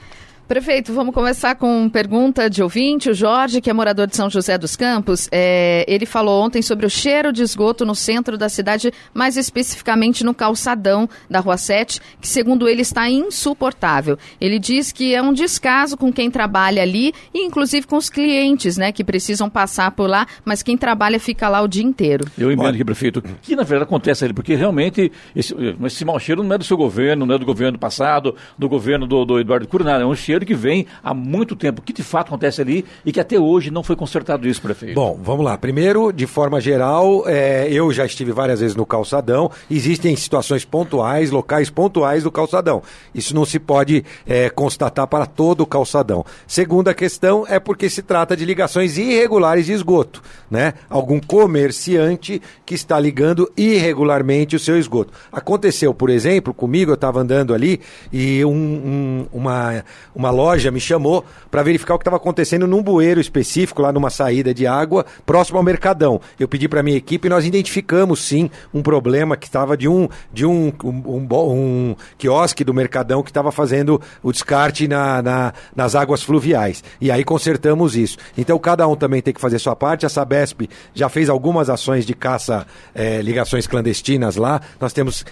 [0.51, 3.09] Prefeito, vamos começar com pergunta de ouvinte.
[3.09, 6.85] O Jorge, que é morador de São José dos Campos, é, ele falou ontem sobre
[6.85, 12.01] o cheiro de esgoto no centro da cidade, mais especificamente no calçadão da Rua 7,
[12.21, 14.19] que segundo ele está insuportável.
[14.41, 18.77] Ele diz que é um descaso com quem trabalha ali e inclusive com os clientes,
[18.77, 22.25] né, que precisam passar por lá, mas quem trabalha fica lá o dia inteiro.
[22.37, 24.35] Eu emendo aqui, prefeito, o que na verdade acontece ali?
[24.35, 27.79] Porque realmente esse, esse mau cheiro não é do seu governo, não é do governo
[27.79, 31.81] passado, do governo do, do Eduardo Curinado, é um cheiro que vem há muito tempo.
[31.81, 34.95] O que de fato acontece ali e que até hoje não foi consertado isso, prefeito?
[34.95, 35.57] Bom, vamos lá.
[35.57, 39.51] Primeiro, de forma geral, é, eu já estive várias vezes no calçadão.
[39.71, 42.83] Existem situações pontuais, locais pontuais do calçadão.
[43.15, 46.25] Isso não se pode é, constatar para todo o calçadão.
[46.47, 50.75] Segunda questão é porque se trata de ligações irregulares de esgoto, né?
[50.89, 55.13] Algum comerciante que está ligando irregularmente o seu esgoto.
[55.33, 57.81] Aconteceu, por exemplo, comigo, eu estava andando ali
[58.13, 62.83] e um, um, uma, uma loja me chamou para verificar o que estava acontecendo num
[62.83, 66.21] bueiro específico, lá numa saída de água, próximo ao Mercadão.
[66.39, 70.09] Eu pedi para minha equipe e nós identificamos sim um problema que estava de um
[70.33, 75.53] de um, um, um, um quiosque do Mercadão que estava fazendo o descarte na, na,
[75.75, 76.83] nas águas fluviais.
[77.01, 78.17] E aí consertamos isso.
[78.37, 80.07] Então cada um também tem que fazer sua parte.
[80.07, 84.61] A Sabesp já fez algumas ações de caça, é, ligações clandestinas lá.
[84.81, 85.25] Nós temos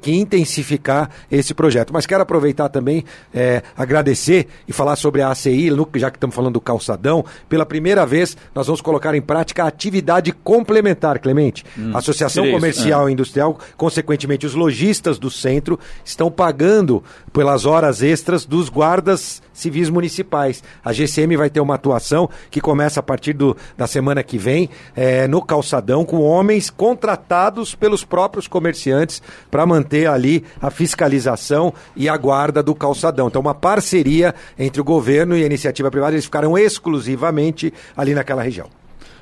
[0.00, 1.92] que intensificar esse projeto.
[1.92, 6.54] Mas quero aproveitar também, é, agradecer e falar sobre a ACI, já que estamos falando
[6.54, 7.24] do calçadão.
[7.48, 11.64] Pela primeira vez, nós vamos colocar em prática a atividade complementar, Clemente.
[11.78, 13.10] Hum, Associação Comercial é.
[13.10, 19.90] e Industrial, consequentemente, os lojistas do centro estão pagando pelas horas extras dos guardas civis
[19.90, 20.62] municipais.
[20.84, 24.70] A GCM vai ter uma atuação que começa a partir do, da semana que vem
[24.94, 29.20] é, no calçadão com homens contratados pelos próprios comerciantes
[29.50, 33.28] para manter ali a fiscalização e a guarda do calçadão.
[33.28, 34.17] Então, uma parceria
[34.58, 38.68] entre o governo e a iniciativa privada, eles ficaram exclusivamente ali naquela região.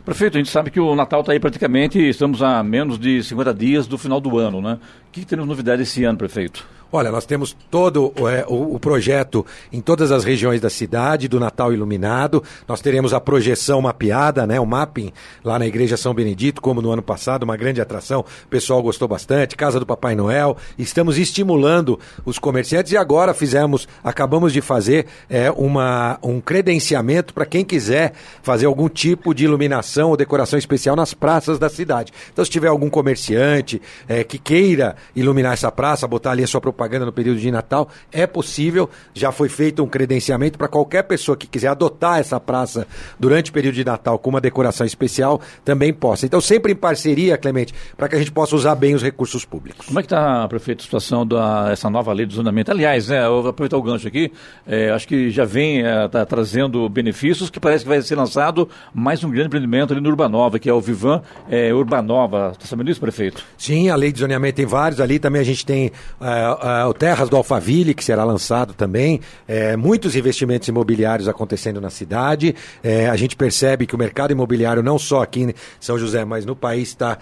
[0.04, 3.52] Prefeito, a gente sabe que o Natal está aí praticamente, estamos a menos de 50
[3.52, 4.78] dias do final do ano, né?
[5.08, 6.64] O que, que temos novidade esse ano, prefeito?
[6.92, 11.40] Olha, nós temos todo é, o, o, projeto em todas as regiões da cidade, do
[11.40, 12.44] Natal iluminado.
[12.68, 15.12] Nós teremos a projeção mapeada, né, o mapping
[15.44, 18.20] lá na Igreja São Benedito, como no ano passado, uma grande atração.
[18.44, 20.56] O pessoal gostou bastante, Casa do Papai Noel.
[20.78, 27.44] Estamos estimulando os comerciantes e agora fizemos, acabamos de fazer é, uma, um credenciamento para
[27.44, 32.12] quem quiser fazer algum tipo de iluminação ou decoração especial nas praças da cidade.
[32.32, 36.60] Então, se tiver algum comerciante é, que queira iluminar essa praça, botar ali a sua
[36.76, 38.88] propaganda no período de Natal, é possível.
[39.14, 42.86] Já foi feito um credenciamento para qualquer pessoa que quiser adotar essa praça
[43.18, 46.26] durante o período de Natal com uma decoração especial, também possa.
[46.26, 49.86] Então, sempre em parceria, Clemente, para que a gente possa usar bem os recursos públicos.
[49.86, 52.70] Como é que está, prefeito, a situação dessa nova lei de zonamento?
[52.70, 54.30] Aliás, né, eu vou aproveitar o gancho aqui,
[54.66, 58.68] é, acho que já vem é, tá trazendo benefícios, que parece que vai ser lançado
[58.92, 62.50] mais um grande empreendimento ali no Urbanova, que é o Vivan é, Urbanova.
[62.52, 63.42] Está sabendo disso, prefeito?
[63.56, 65.18] Sim, a lei de zoneamento tem vários ali.
[65.18, 69.20] Também a gente tem é, o Terras do Alphaville, que será lançado também.
[69.46, 72.54] É, muitos investimentos imobiliários acontecendo na cidade.
[72.82, 76.44] É, a gente percebe que o mercado imobiliário, não só aqui em São José, mas
[76.44, 77.18] no país, está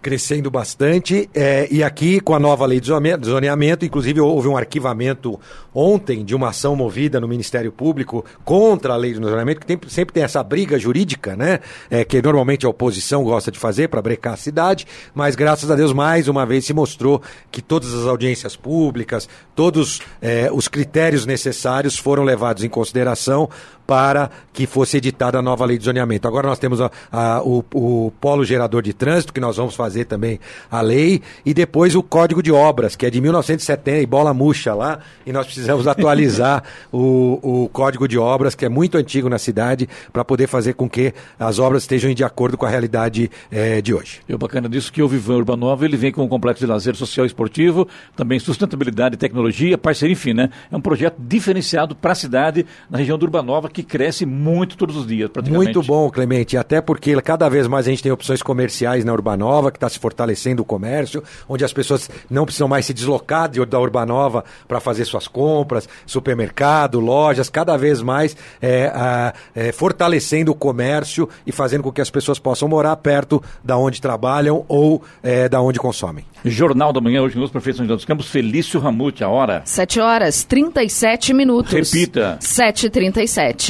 [0.00, 1.28] crescendo bastante.
[1.34, 5.38] É, e aqui, com a nova lei de zoneamento, inclusive houve um arquivamento
[5.74, 9.78] ontem de uma ação movida no Ministério Público contra a lei de zoneamento, que tem,
[9.88, 11.60] sempre tem essa briga jurídica, né?
[11.90, 15.74] É, que normalmente a oposição gosta de fazer para brecar a cidade, mas graças a
[15.74, 21.26] Deus, mais uma vez, se mostrou que todas as audiências públicas, todos é, os critérios
[21.26, 23.48] necessários foram levados em consideração
[23.90, 26.28] para que fosse editada a nova lei de zoneamento.
[26.28, 30.04] Agora nós temos a, a, o, o polo gerador de trânsito, que nós vamos fazer
[30.04, 30.38] também
[30.70, 34.72] a lei, e depois o Código de Obras, que é de 1970, e bola murcha
[34.74, 39.40] lá, e nós precisamos atualizar o, o Código de Obras, que é muito antigo na
[39.40, 43.80] cidade, para poder fazer com que as obras estejam de acordo com a realidade é,
[43.80, 44.20] de hoje.
[44.28, 46.70] E o bacana disso é que o Vivan Urbanova, ele vem com um complexo de
[46.70, 50.48] lazer social e esportivo, também sustentabilidade e tecnologia, parceria, enfim, né?
[50.70, 54.76] É um projeto diferenciado para a cidade, na região do Urbanova, que que cresce muito
[54.76, 55.74] todos os dias, praticamente.
[55.74, 56.56] Muito bom, Clemente.
[56.56, 59.98] Até porque cada vez mais a gente tem opções comerciais na Urbanova, que está se
[59.98, 64.80] fortalecendo o comércio, onde as pessoas não precisam mais se deslocar de, da Urbanova para
[64.80, 71.52] fazer suas compras, supermercado, lojas, cada vez mais é, a, é, fortalecendo o comércio e
[71.52, 75.78] fazendo com que as pessoas possam morar perto da onde trabalham ou é, da onde
[75.78, 76.24] consomem.
[76.44, 79.62] Jornal da Manhã, hoje nos Prefeito São José dos Campos, Felício Ramute, a hora?
[79.64, 81.72] 7 horas 37 minutos.
[81.72, 82.38] Repita.
[82.40, 83.69] 7h37.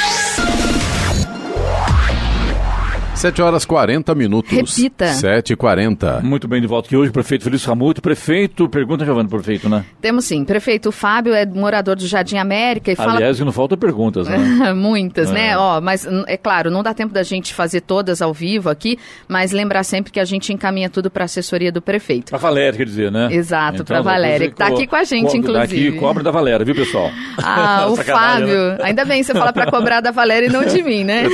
[3.21, 4.51] 7 horas 40 minutos.
[4.51, 5.05] Repita.
[5.05, 8.01] 7 e 40 Muito bem, de volta aqui hoje, prefeito Felício Ramuto.
[8.01, 9.85] Prefeito, pergunta, Giovanni, prefeito, né?
[10.01, 10.43] Temos sim.
[10.43, 13.17] Prefeito, o Fábio é morador do Jardim América e fala...
[13.17, 14.73] Aliás, não falta perguntas, né?
[14.73, 15.33] Muitas, é.
[15.33, 15.55] né?
[15.57, 19.51] Ó, mas é claro, não dá tempo da gente fazer todas ao vivo aqui, mas
[19.51, 22.31] lembrar sempre que a gente encaminha tudo para a assessoria do prefeito.
[22.31, 23.29] Pra Valéria, quer dizer, né?
[23.31, 25.89] Exato, então, para Valéria, que tá aqui com a gente, inclusive.
[25.89, 27.11] Aqui, cobra da Valéria, viu, pessoal?
[27.43, 28.47] Ah, o Fábio.
[28.47, 28.77] Né?
[28.81, 31.25] Ainda bem, você fala para cobrar da Valéria e não de mim, né?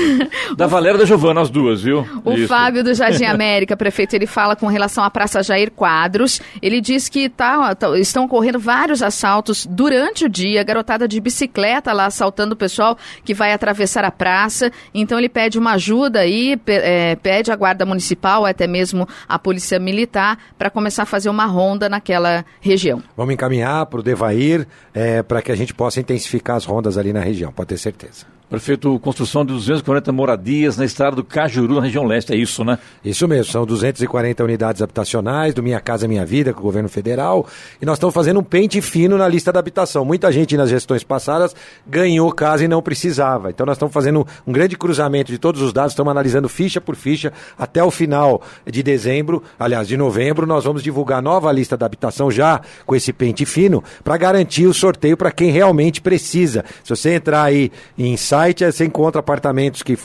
[0.58, 2.08] Da Valéria e da Giovana, as duas, viu?
[2.24, 2.48] O Isso.
[2.48, 6.42] Fábio do Jardim América, prefeito, ele fala com relação à Praça Jair Quadros.
[6.62, 11.94] Ele diz que tá, tá, estão ocorrendo vários assaltos durante o dia, garotada de bicicleta
[11.94, 14.72] lá assaltando o pessoal que vai atravessar a praça.
[14.94, 19.80] Então ele pede uma ajuda aí, é, pede a guarda municipal, até mesmo a polícia
[19.80, 23.02] militar, para começar a fazer uma ronda naquela região.
[23.16, 27.14] Vamos encaminhar para o Devair, é, para que a gente possa intensificar as rondas ali
[27.14, 28.37] na região, pode ter certeza.
[28.50, 32.80] Prefeito, construção de 240 moradias na estrada do Cajuru, na região leste, é isso, né?
[33.04, 37.46] Isso mesmo, são 240 unidades habitacionais do Minha Casa Minha Vida, com o governo federal,
[37.82, 40.06] e nós estamos fazendo um pente fino na lista da habitação.
[40.06, 41.54] Muita gente nas gestões passadas
[41.86, 43.50] ganhou casa e não precisava.
[43.50, 46.96] Então nós estamos fazendo um grande cruzamento de todos os dados, estamos analisando ficha por
[46.96, 51.76] ficha, até o final de dezembro, aliás, de novembro, nós vamos divulgar a nova lista
[51.76, 56.64] da habitação já com esse pente fino, para garantir o sorteio para quem realmente precisa.
[56.82, 58.37] Se você entrar aí em site
[58.72, 59.98] você encontra apartamentos que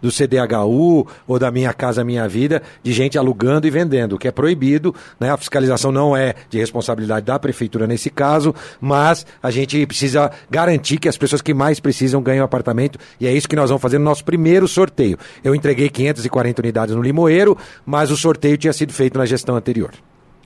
[0.00, 4.28] do CDHU ou da Minha Casa Minha Vida, de gente alugando e vendendo, o que
[4.28, 5.30] é proibido, né?
[5.30, 10.98] A fiscalização não é de responsabilidade da prefeitura nesse caso, mas a gente precisa garantir
[10.98, 13.98] que as pessoas que mais precisam ganhem apartamento e é isso que nós vamos fazer
[13.98, 15.18] no nosso primeiro sorteio.
[15.42, 19.92] Eu entreguei 540 unidades no Limoeiro, mas o sorteio tinha sido feito na gestão anterior.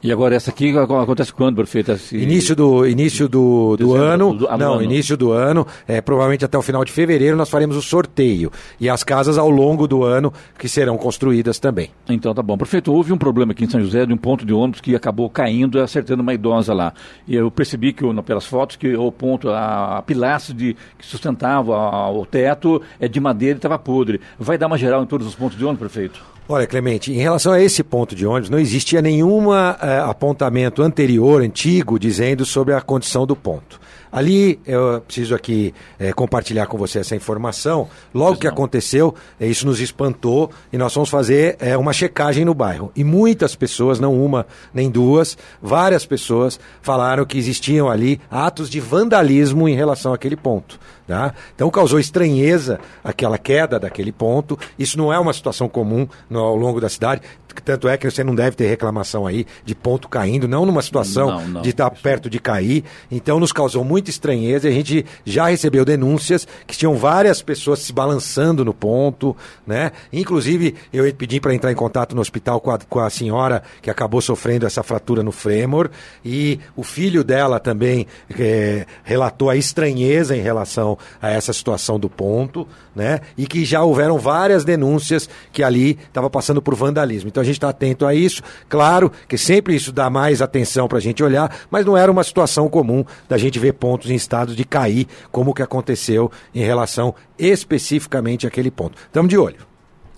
[0.02, 1.92] E agora essa aqui acontece quando, prefeito?
[1.92, 2.16] Esse...
[2.16, 4.34] Início do, início do, do Dezembro, ano.
[4.34, 4.82] do- ah, do não, ano.
[4.82, 5.66] início do ano.
[5.86, 8.50] É, provavelmente até o final de fevereiro nós faremos o sorteio.
[8.80, 11.90] E as casas ao longo do ano que serão construídas também.
[12.08, 12.56] Então tá bom.
[12.56, 15.28] Prefeito, houve um problema aqui em São José de um ponto de ônibus que acabou
[15.28, 16.94] caindo e acertando uma idosa lá.
[17.28, 21.76] E eu percebi que, pelas fotos, que o ponto, a, a pilastre de, que sustentava
[21.76, 24.18] a- o teto é de madeira e estava podre.
[24.38, 26.22] Vai dar uma geral em todos os pontos de ônibus, prefeito?
[26.52, 31.96] Olha, Clemente, em relação a esse ponto de ônibus, não existia nenhum apontamento anterior, antigo,
[31.96, 33.78] dizendo sobre a condição do ponto.
[34.10, 37.88] Ali, eu preciso aqui eh, compartilhar com você essa informação.
[38.12, 42.52] Logo que aconteceu, eh, isso nos espantou e nós fomos fazer eh, uma checagem no
[42.52, 42.90] bairro.
[42.96, 48.80] E muitas pessoas, não uma nem duas, várias pessoas falaram que existiam ali atos de
[48.80, 50.80] vandalismo em relação àquele ponto.
[51.10, 51.34] Tá?
[51.56, 54.56] Então causou estranheza aquela queda daquele ponto.
[54.78, 57.20] Isso não é uma situação comum no- ao longo da cidade.
[57.64, 61.26] Tanto é que você não deve ter reclamação aí de ponto caindo, não numa situação
[61.32, 61.62] Não, não.
[61.62, 62.84] de estar perto de cair.
[63.10, 64.68] Então nos causou muita estranheza.
[64.68, 69.36] e A gente já recebeu denúncias que tinham várias pessoas se balançando no ponto,
[69.66, 69.90] né?
[70.12, 73.90] Inclusive eu pedi para entrar em contato no hospital com a, com a senhora que
[73.90, 75.90] acabou sofrendo essa fratura no fêmur
[76.24, 78.06] e o filho dela também
[78.38, 83.20] eh, relatou a estranheza em relação a essa situação do ponto, né?
[83.36, 87.28] E que já houveram várias denúncias que ali estava passando por vandalismo.
[87.28, 88.42] Então a gente está atento a isso.
[88.68, 92.24] Claro que sempre isso dá mais atenção para a gente olhar, mas não era uma
[92.24, 96.62] situação comum da gente ver pontos em estado de cair, como o que aconteceu em
[96.62, 98.98] relação especificamente àquele ponto.
[99.08, 99.69] Estamos de olho.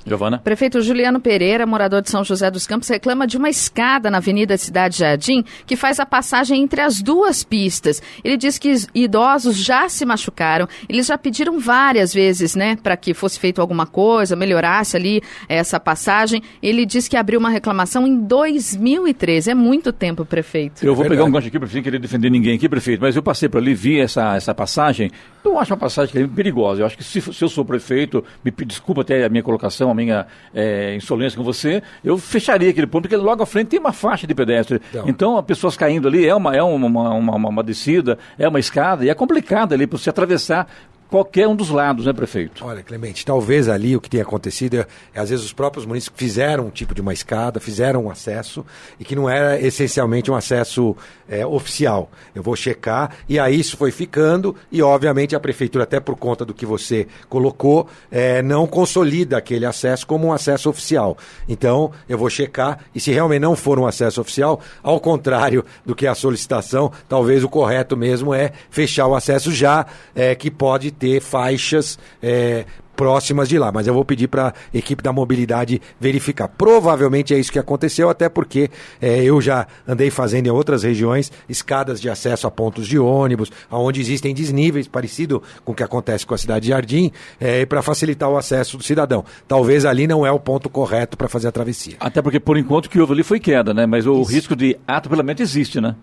[0.07, 0.39] Giovana?
[0.39, 4.57] Prefeito Juliano Pereira, morador de São José dos Campos, reclama de uma escada na Avenida
[4.57, 8.03] Cidade Jardim que faz a passagem entre as duas pistas.
[8.25, 10.69] Ele diz que os idosos já se machucaram.
[10.89, 15.79] Eles já pediram várias vezes, né, para que fosse feito alguma coisa, melhorasse ali essa
[15.79, 16.43] passagem.
[16.63, 19.51] Ele diz que abriu uma reclamação em 2013.
[19.51, 20.85] É muito tempo, prefeito.
[20.85, 23.23] Eu vou pegar um gancho aqui, prefeito, não querer defender ninguém aqui, prefeito, mas eu
[23.23, 25.11] passei por ali, vi essa, essa passagem.
[25.45, 26.83] Eu acho uma passagem é perigosa.
[26.83, 29.95] Eu acho que se, se eu sou prefeito, me desculpa até a minha colocação, a
[29.95, 33.93] minha eh, insolência com você, eu fecharia aquele ponto, porque logo à frente tem uma
[33.93, 34.81] faixa de pedestre.
[34.91, 35.05] Então.
[35.09, 38.59] Então, as pessoas caindo ali, é uma, é uma, uma, uma- uma descida, é uma
[38.59, 40.67] escada, e é complicado ali para você atravessar
[41.13, 42.65] qualquer um dos lados, né, prefeito?
[42.65, 46.19] Olha, Clemente, talvez ali o que tenha acontecido é, é, às vezes os próprios municípios
[46.19, 48.65] fizeram um tipo de uma escada, fizeram um acesso
[48.99, 50.97] e que não era essencialmente um acesso
[51.29, 52.11] é, oficial.
[52.35, 56.47] Eu vou checar e aí isso foi ficando e obviamente a prefeitura, até por conta
[56.47, 61.19] do que você colocou, é, não consolida aquele acesso como um acesso oficial.
[61.47, 65.95] Então eu vou checar e se realmente não for um acesso oficial, ao contrário do
[65.95, 69.85] que a solicitação, talvez o correto mesmo é fechar o acesso já,
[70.15, 73.73] é, que pode ter faixas é, próximas de lá.
[73.73, 76.47] Mas eu vou pedir para a equipe da mobilidade verificar.
[76.47, 81.33] Provavelmente é isso que aconteceu, até porque é, eu já andei fazendo em outras regiões
[81.49, 86.25] escadas de acesso a pontos de ônibus, onde existem desníveis, parecido com o que acontece
[86.25, 89.25] com a cidade de Jardim, é, para facilitar o acesso do cidadão.
[89.49, 91.97] Talvez ali não é o ponto correto para fazer a travessia.
[91.99, 93.87] Até porque, por enquanto, o que houve ali foi queda, né?
[93.87, 95.97] Mas o risco de atropelamento existe, né?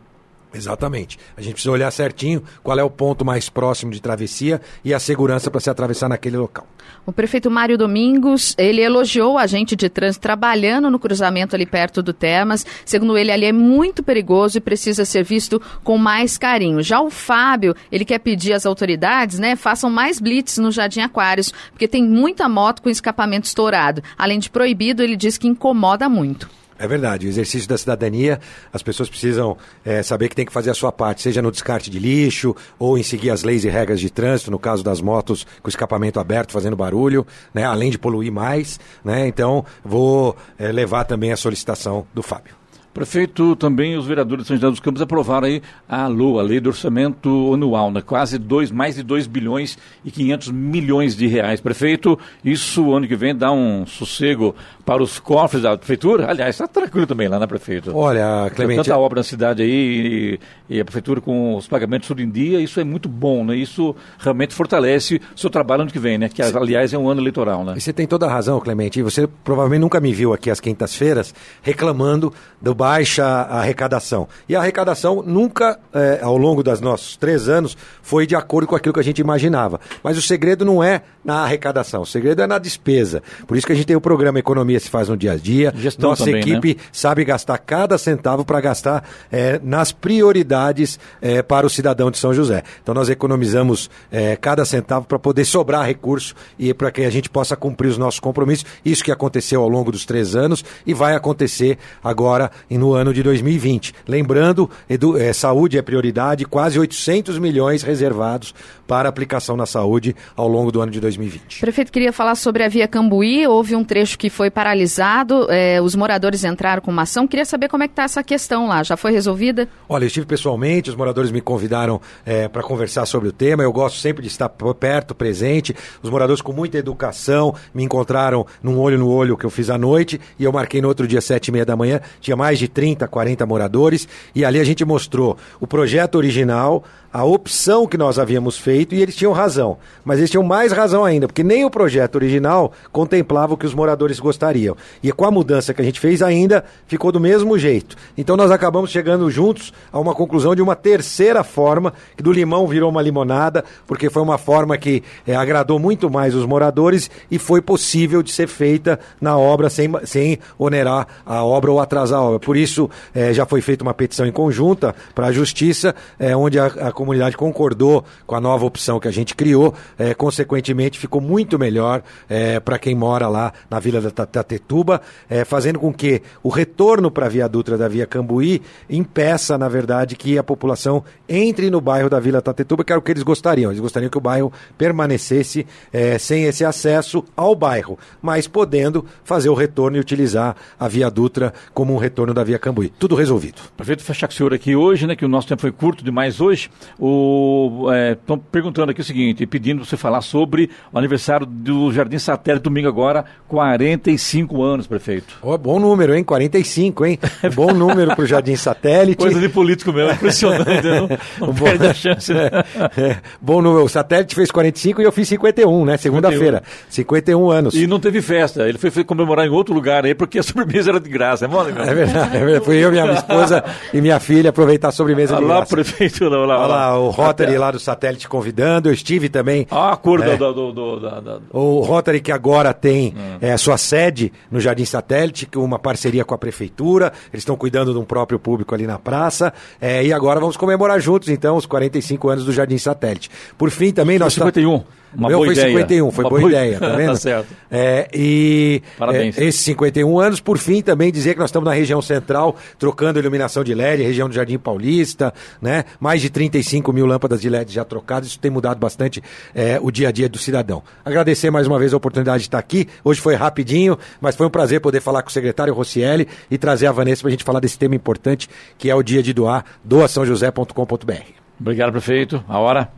[0.53, 1.19] Exatamente.
[1.37, 4.99] A gente precisa olhar certinho qual é o ponto mais próximo de travessia e a
[4.99, 6.67] segurança para se atravessar naquele local.
[7.05, 12.01] O prefeito Mário Domingos, ele elogiou o agente de trânsito trabalhando no cruzamento ali perto
[12.01, 12.65] do Termas.
[12.83, 16.81] Segundo ele, ali é muito perigoso e precisa ser visto com mais carinho.
[16.81, 21.53] Já o Fábio, ele quer pedir às autoridades, né, façam mais blitz no Jardim Aquários,
[21.71, 24.03] porque tem muita moto com escapamento estourado.
[24.17, 26.58] Além de proibido, ele diz que incomoda muito.
[26.79, 28.39] É verdade, o exercício da cidadania,
[28.71, 31.89] as pessoas precisam é, saber que tem que fazer a sua parte, seja no descarte
[31.89, 35.45] de lixo ou em seguir as leis e regras de trânsito, no caso das motos
[35.61, 38.79] com escapamento aberto fazendo barulho, né, além de poluir mais.
[39.03, 42.58] Né, então, vou é, levar também a solicitação do Fábio.
[42.99, 46.59] Prefeito, também os vereadores de São José dos Campos aprovaram aí a LOA, a Lei
[46.59, 48.01] do Orçamento Anual, né?
[48.01, 51.61] quase dois, mais de 2 bilhões e 500 milhões de reais.
[51.61, 54.53] Prefeito, isso ano que vem dá um sossego
[54.85, 56.29] para os cofres da prefeitura?
[56.29, 57.95] Aliás, está tranquilo também lá na prefeitura.
[57.95, 58.75] Olha, Clemente...
[58.75, 60.37] Tem tanta obra na cidade aí
[60.69, 63.55] e, e, a prefeitura com os pagamentos tudo em dia, isso é muito bom, né?
[63.55, 66.27] Isso realmente fortalece o seu trabalho ano que vem, né?
[66.27, 67.75] Que, aliás, é um ano eleitoral, né?
[67.77, 68.99] E você tem toda a razão, Clemente.
[68.99, 74.27] E você provavelmente nunca me viu aqui às quintas-feiras reclamando do baixa arrecadação.
[74.47, 78.75] E a arrecadação nunca, é, ao longo dos nossos três anos, foi de acordo com
[78.75, 79.79] aquilo que a gente imaginava.
[80.03, 83.21] Mas o segredo não é na arrecadação, o segredo é na despesa.
[83.45, 85.71] Por isso que a gente tem o programa Economia se faz no dia a dia.
[85.75, 86.83] Gestão Nossa também, equipe né?
[86.91, 92.33] sabe gastar cada centavo para gastar é, nas prioridades é, para o cidadão de São
[92.33, 92.63] José.
[92.81, 97.29] Então nós economizamos é, cada centavo para poder sobrar recurso e para que a gente
[97.29, 98.65] possa cumprir os nossos compromissos.
[98.83, 103.23] Isso que aconteceu ao longo dos três anos e vai acontecer agora no ano de
[103.23, 103.93] 2020.
[104.07, 108.53] Lembrando, edu, é, saúde é prioridade, quase 800 milhões reservados
[108.87, 111.59] para aplicação na saúde ao longo do ano de 2020.
[111.59, 113.45] Prefeito, queria falar sobre a Via Cambuí.
[113.45, 117.27] Houve um trecho que foi paralisado, é, os moradores entraram com uma ação.
[117.27, 118.83] Queria saber como é que está essa questão lá.
[118.83, 119.67] Já foi resolvida?
[119.87, 123.63] Olha, eu estive pessoalmente, os moradores me convidaram é, para conversar sobre o tema.
[123.63, 125.75] Eu gosto sempre de estar perto, presente.
[126.01, 129.77] Os moradores com muita educação me encontraram num olho no olho que eu fiz à
[129.77, 132.01] noite e eu marquei no outro dia, sete e meia da manhã.
[132.19, 137.23] Tinha mais de 30, 40 moradores e ali a gente mostrou o projeto original, a
[137.23, 139.77] opção que nós havíamos feito e eles tinham razão.
[140.05, 143.73] Mas eles tinham mais razão ainda, porque nem o projeto original contemplava o que os
[143.73, 144.75] moradores gostariam.
[145.01, 147.95] E com a mudança que a gente fez ainda, ficou do mesmo jeito.
[148.17, 152.67] Então nós acabamos chegando juntos a uma conclusão de uma terceira forma, que do limão
[152.67, 157.39] virou uma limonada, porque foi uma forma que é, agradou muito mais os moradores e
[157.39, 162.23] foi possível de ser feita na obra sem, sem onerar a obra ou atrasar a
[162.23, 162.39] obra.
[162.39, 166.59] Por isso, é, já foi feita uma petição em conjunta para a Justiça, é, onde
[166.59, 171.21] a, a comunidade concordou com a nova opção que a gente criou, é, consequentemente ficou
[171.21, 176.21] muito melhor é, para quem mora lá na Vila da Tatetuba, é, fazendo com que
[176.43, 181.01] o retorno para a Via Dutra da Via Cambuí impeça, na verdade, que a população
[181.29, 183.71] entre no bairro da Vila Tatetuba, que era o que eles gostariam.
[183.71, 189.47] Eles gostariam que o bairro permanecesse é, sem esse acesso ao bairro, mas podendo fazer
[189.47, 192.91] o retorno e utilizar a Via Dutra como um retorno da Via Cambuí.
[192.99, 193.61] Tudo resolvido.
[193.77, 196.41] Prefeito, fechar com o senhor aqui hoje, né, que o nosso tempo foi curto demais
[196.41, 196.69] hoje.
[196.93, 202.63] Estão é, perguntando aqui o seguinte, pedindo você falar sobre o aniversário do Jardim Satélite
[202.63, 205.37] domingo agora, 45 anos, prefeito.
[205.41, 206.23] Oh, bom número, hein?
[206.23, 207.19] 45, hein?
[207.55, 209.17] bom número para o Jardim Satélite.
[209.17, 210.87] Coisa de político mesmo, impressionante.
[210.87, 211.07] não,
[211.47, 212.33] não bom, perde a chance.
[212.33, 212.49] Né?
[212.97, 213.85] É, bom número.
[213.85, 215.97] O Satélite fez 45 e eu fiz 51, né?
[215.97, 216.63] Segunda-feira.
[216.89, 217.75] 51 anos.
[217.75, 218.67] E não teve festa.
[218.67, 221.45] Ele foi, foi, comemorar em outro lugar aí, porque a sobremesa era de graça.
[221.45, 222.35] É mole, É verdade.
[222.35, 222.65] É verdade.
[222.65, 223.63] Fui eu, minha esposa
[223.93, 225.75] e minha filha aproveitar a sobremesa de graça.
[225.75, 226.27] prefeito.
[226.27, 229.67] Lá, lá, Olha lá, o Rotary lá do satélite convidando, eu estive também.
[229.69, 231.39] Ah, a cor é, do, do, do, da, da...
[231.51, 233.37] O Rotary que agora tem hum.
[233.41, 237.93] é, sua sede no Jardim Satélite, com uma parceria com a prefeitura, eles estão cuidando
[237.93, 241.65] de um próprio público ali na praça, é, e agora vamos comemorar juntos, então, os
[241.65, 243.29] 45 anos do Jardim Satélite.
[243.57, 244.33] Por fim, também nós...
[244.33, 244.83] 51.
[245.15, 245.69] Uma meu boa foi ideia.
[245.69, 247.09] 51, foi Uma boa, boa ideia, tá vendo?
[247.09, 247.47] tá certo.
[247.71, 249.37] É, e Parabéns.
[249.37, 253.19] É, esses 51 anos, por fim, também dizer que nós estamos na região central, trocando
[253.19, 255.85] iluminação de LED, região do Jardim Paulista, né?
[255.99, 259.21] Mais de 35 mil lâmpadas de LED já trocadas, isso tem mudado bastante
[259.53, 260.83] é, o dia a dia do cidadão.
[261.03, 262.87] Agradecer mais uma vez a oportunidade de estar aqui.
[263.03, 266.87] Hoje foi rapidinho, mas foi um prazer poder falar com o secretário Rossielli e trazer
[266.87, 269.65] a Vanessa para a gente falar desse tema importante, que é o dia de doar,
[269.83, 271.13] doaçãojosé.com.br.
[271.59, 272.43] Obrigado, prefeito.
[272.47, 272.89] A hora?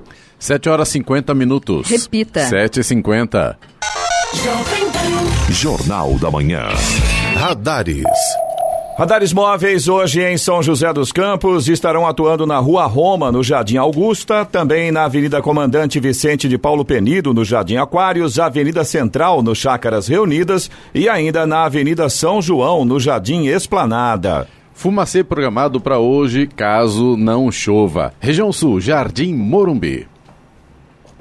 [0.42, 1.88] 7 horas 50 minutos.
[1.88, 2.42] Repita.
[2.50, 3.56] 7h50.
[5.52, 6.64] Jornal da Manhã.
[7.36, 8.04] Radares.
[8.98, 13.78] Radares móveis hoje em São José dos Campos estarão atuando na Rua Roma, no Jardim
[13.78, 19.54] Augusta, também na Avenida Comandante Vicente de Paulo Penido, no Jardim Aquários, Avenida Central, no
[19.54, 24.48] Chácaras Reunidas e ainda na Avenida São João, no Jardim Esplanada.
[24.74, 28.12] Fumacê programado para hoje, caso não chova.
[28.20, 30.10] Região Sul, Jardim Morumbi.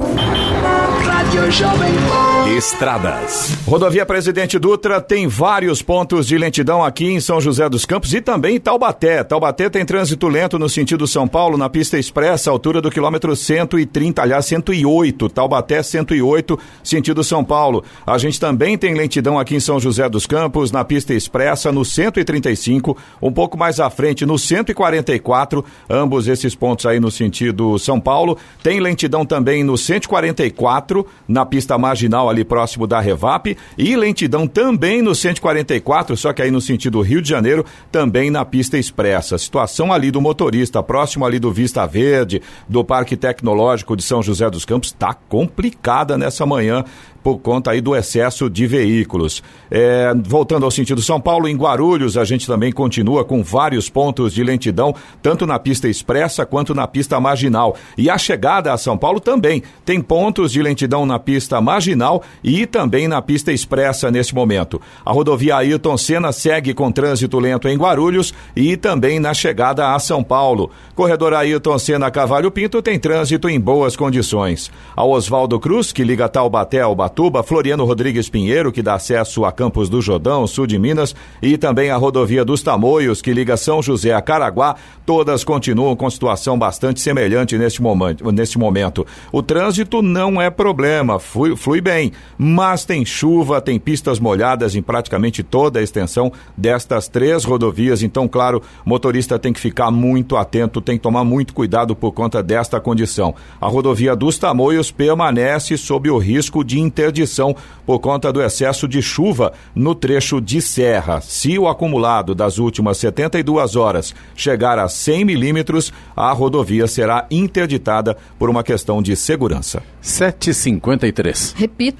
[0.01, 2.30] Radio Shopping Mall.
[2.51, 3.57] Estradas.
[3.65, 8.21] Rodovia Presidente Dutra tem vários pontos de lentidão aqui em São José dos Campos e
[8.21, 9.23] também em Taubaté.
[9.23, 14.21] Taubaté tem trânsito lento no sentido São Paulo, na pista expressa, altura do quilômetro 130,
[14.21, 15.29] aliás, 108.
[15.29, 17.85] Taubaté 108, sentido São Paulo.
[18.05, 21.85] A gente também tem lentidão aqui em São José dos Campos, na pista expressa, no
[21.85, 25.65] 135, um pouco mais à frente, no 144.
[25.89, 28.37] Ambos esses pontos aí no sentido São Paulo.
[28.61, 35.03] Tem lentidão também no 144, na pista marginal ali próximo da Revap e lentidão também
[35.03, 39.39] no 144, só que aí no sentido Rio de Janeiro, também na pista expressa.
[39.39, 44.49] Situação ali do motorista, próximo ali do Vista Verde, do Parque Tecnológico de São José
[44.51, 46.85] dos Campos, está complicada nessa manhã
[47.23, 49.43] por conta aí do excesso de veículos.
[49.71, 54.33] É, voltando ao sentido São Paulo, em Guarulhos, a gente também continua com vários pontos
[54.33, 57.77] de lentidão, tanto na pista expressa quanto na pista marginal.
[57.97, 62.67] E a chegada a São Paulo também tem pontos de lentidão na pista marginal e
[62.67, 64.81] também na pista expressa nesse momento.
[65.05, 69.99] A rodovia Ayrton Senna segue com trânsito lento em Guarulhos e também na chegada a
[69.99, 70.71] São Paulo.
[70.95, 74.71] Corredor Ayrton Senna Cavalho Pinto tem trânsito em boas condições.
[74.97, 79.53] A Oswaldo Cruz, que liga Taubaté ao Ubatuba, Floriano Rodrigues Pinheiro, que dá acesso a
[79.53, 83.83] Campos do Jordão, sul de Minas, e também a rodovia dos Tamoios, que liga São
[83.83, 84.77] José a Caraguá,
[85.07, 88.31] todas continuam com situação bastante semelhante neste momento.
[88.31, 89.07] Neste momento.
[89.33, 94.83] O trânsito não é problema, flui, flui bem mas tem chuva, tem pistas molhadas em
[94.83, 98.03] praticamente toda a extensão destas três rodovias.
[98.03, 102.43] Então, claro, motorista tem que ficar muito atento, tem que tomar muito cuidado por conta
[102.43, 103.35] desta condição.
[103.61, 107.55] A rodovia dos Tamoios permanece sob o risco de interdição
[107.87, 111.21] por conta do excesso de chuva no trecho de serra.
[111.21, 118.17] Se o acumulado das últimas 72 horas chegar a 100 milímetros, a rodovia será interditada
[118.39, 119.83] por uma questão de segurança.
[120.01, 121.55] 753.
[121.57, 122.00] Repito.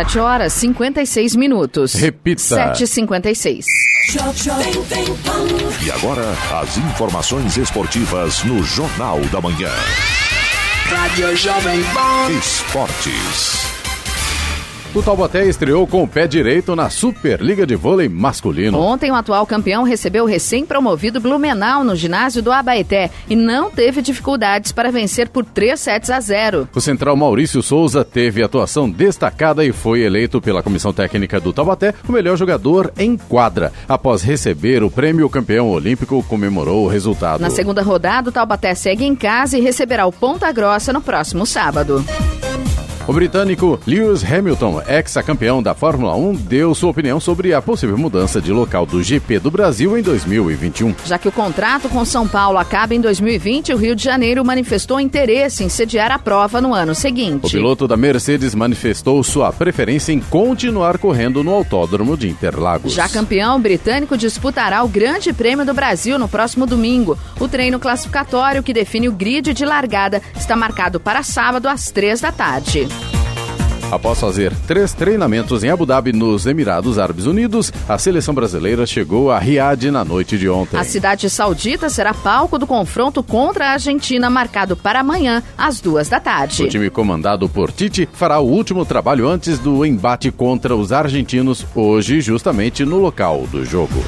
[0.00, 1.92] 7 horas 56 minutos.
[1.92, 2.72] Repita.
[2.72, 3.64] 7h56.
[5.84, 6.24] E agora,
[6.62, 9.70] as informações esportivas no Jornal da Manhã.
[10.86, 12.32] Rádio Jovem Pan.
[12.32, 13.79] Esportes.
[14.92, 18.76] O Taubaté estreou com o pé direito na Superliga de Vôlei Masculino.
[18.76, 24.02] Ontem, o atual campeão recebeu o recém-promovido Blumenau no ginásio do Abaeté e não teve
[24.02, 26.68] dificuldades para vencer por 3 sets a 0.
[26.74, 31.94] O central Maurício Souza teve atuação destacada e foi eleito pela comissão técnica do Taubaté
[32.08, 33.72] o melhor jogador em quadra.
[33.88, 37.40] Após receber o prêmio, o campeão olímpico comemorou o resultado.
[37.40, 41.46] Na segunda rodada, o Taubaté segue em casa e receberá o Ponta Grossa no próximo
[41.46, 42.04] sábado.
[43.10, 48.40] O britânico Lewis Hamilton, ex-campeão da Fórmula 1, deu sua opinião sobre a possível mudança
[48.40, 50.94] de local do GP do Brasil em 2021.
[51.04, 55.00] Já que o contrato com São Paulo acaba em 2020, o Rio de Janeiro manifestou
[55.00, 57.46] interesse em sediar a prova no ano seguinte.
[57.46, 62.92] O piloto da Mercedes manifestou sua preferência em continuar correndo no Autódromo de Interlagos.
[62.92, 67.18] Já campeão, britânico disputará o Grande Prêmio do Brasil no próximo domingo.
[67.40, 72.20] O treino classificatório que define o grid de largada está marcado para sábado às três
[72.20, 72.88] da tarde.
[73.90, 79.32] Após fazer três treinamentos em Abu Dhabi, nos Emirados Árabes Unidos, a seleção brasileira chegou
[79.32, 80.76] a Riad na noite de ontem.
[80.76, 86.08] A cidade saudita será palco do confronto contra a Argentina, marcado para amanhã, às duas
[86.08, 86.62] da tarde.
[86.62, 91.66] O time comandado por Tite fará o último trabalho antes do embate contra os argentinos,
[91.74, 94.04] hoje, justamente no local do jogo.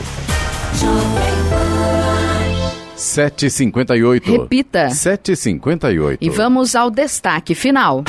[2.97, 4.30] 7h58.
[4.30, 4.87] Repita.
[4.87, 6.18] 7h58.
[6.20, 8.05] E vamos ao destaque final.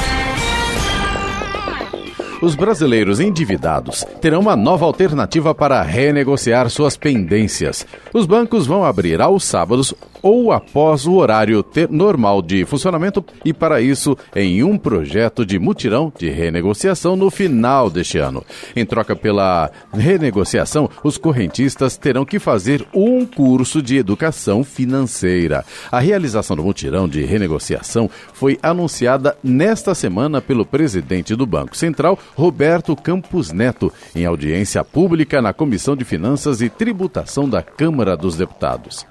[2.43, 7.87] Os brasileiros endividados terão uma nova alternativa para renegociar suas pendências.
[8.13, 9.93] Os bancos vão abrir aos sábados
[10.23, 16.11] ou após o horário normal de funcionamento e, para isso, em um projeto de mutirão
[16.17, 18.43] de renegociação no final deste ano.
[18.75, 25.65] Em troca pela renegociação, os correntistas terão que fazer um curso de educação financeira.
[25.91, 32.17] A realização do mutirão de renegociação foi anunciada nesta semana pelo presidente do Banco Central,
[32.35, 38.37] Roberto Campos Neto, em audiência pública na Comissão de Finanças e Tributação da Câmara dos
[38.37, 39.05] Deputados.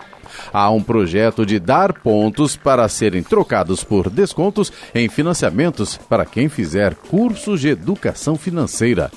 [0.53, 6.49] Há um projeto de dar pontos para serem trocados por descontos em financiamentos para quem
[6.49, 9.11] fizer cursos de educação financeira.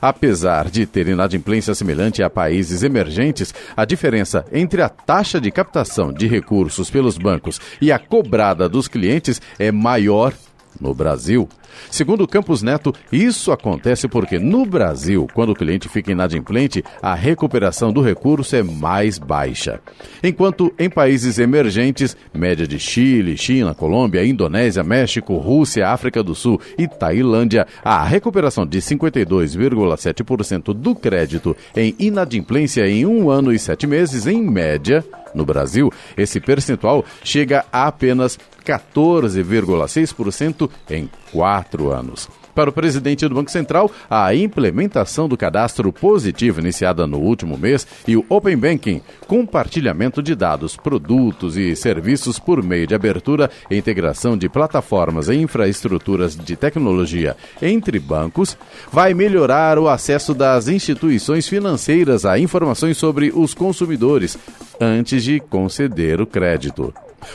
[0.00, 6.12] Apesar de ter inadimplência semelhante a países emergentes, a diferença entre a taxa de captação
[6.12, 10.32] de recursos pelos bancos e a cobrada dos clientes é maior
[10.80, 11.48] no Brasil.
[11.90, 17.92] Segundo Campos Neto, isso acontece porque no Brasil, quando o cliente fica inadimplente, a recuperação
[17.92, 19.80] do recurso é mais baixa.
[20.22, 26.60] Enquanto em países emergentes, média de Chile, China, Colômbia, Indonésia, México, Rússia, África do Sul
[26.76, 33.86] e Tailândia, a recuperação de 52,7% do crédito em inadimplência em um ano e sete
[33.86, 35.04] meses, em média,
[35.34, 42.28] no Brasil, esse percentual chega a apenas 14,6% em quatro anos.
[42.54, 47.86] Para o presidente do Banco Central, a implementação do cadastro positivo iniciada no último mês
[48.06, 53.76] e o Open Banking, compartilhamento de dados, produtos e serviços por meio de abertura e
[53.76, 58.56] integração de plataformas e infraestruturas de tecnologia entre bancos,
[58.92, 64.36] vai melhorar o acesso das instituições financeiras a informações sobre os consumidores
[64.80, 66.92] antes de conceder o crédito.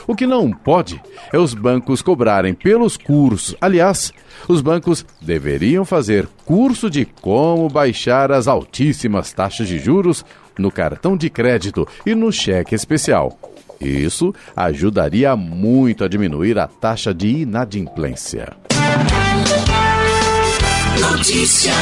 [0.08, 1.00] O que não pode
[1.32, 3.56] é os bancos cobrarem pelos cursos.
[3.62, 4.12] Aliás,
[4.48, 10.26] os bancos deveriam fazer curso de como baixar as altíssimas taxas de juros
[10.58, 13.38] no cartão de crédito e no cheque especial.
[13.80, 18.54] Isso ajudaria muito a diminuir a taxa de inadimplência.
[21.00, 21.74] notícia.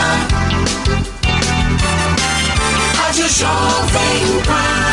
[2.95, 4.92] Rádio Jovem Pan.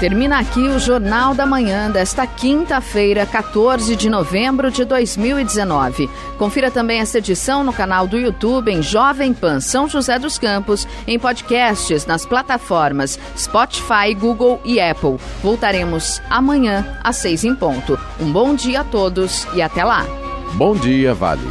[0.00, 6.08] Termina aqui o Jornal da Manhã desta quinta-feira, 14 de novembro de 2019.
[6.38, 10.88] Confira também esta edição no canal do YouTube em Jovem Pan São José dos Campos,
[11.06, 15.18] em podcasts nas plataformas Spotify, Google e Apple.
[15.42, 18.00] Voltaremos amanhã às seis em ponto.
[18.18, 20.06] Um bom dia a todos e até lá.
[20.54, 21.42] Bom dia, Vale.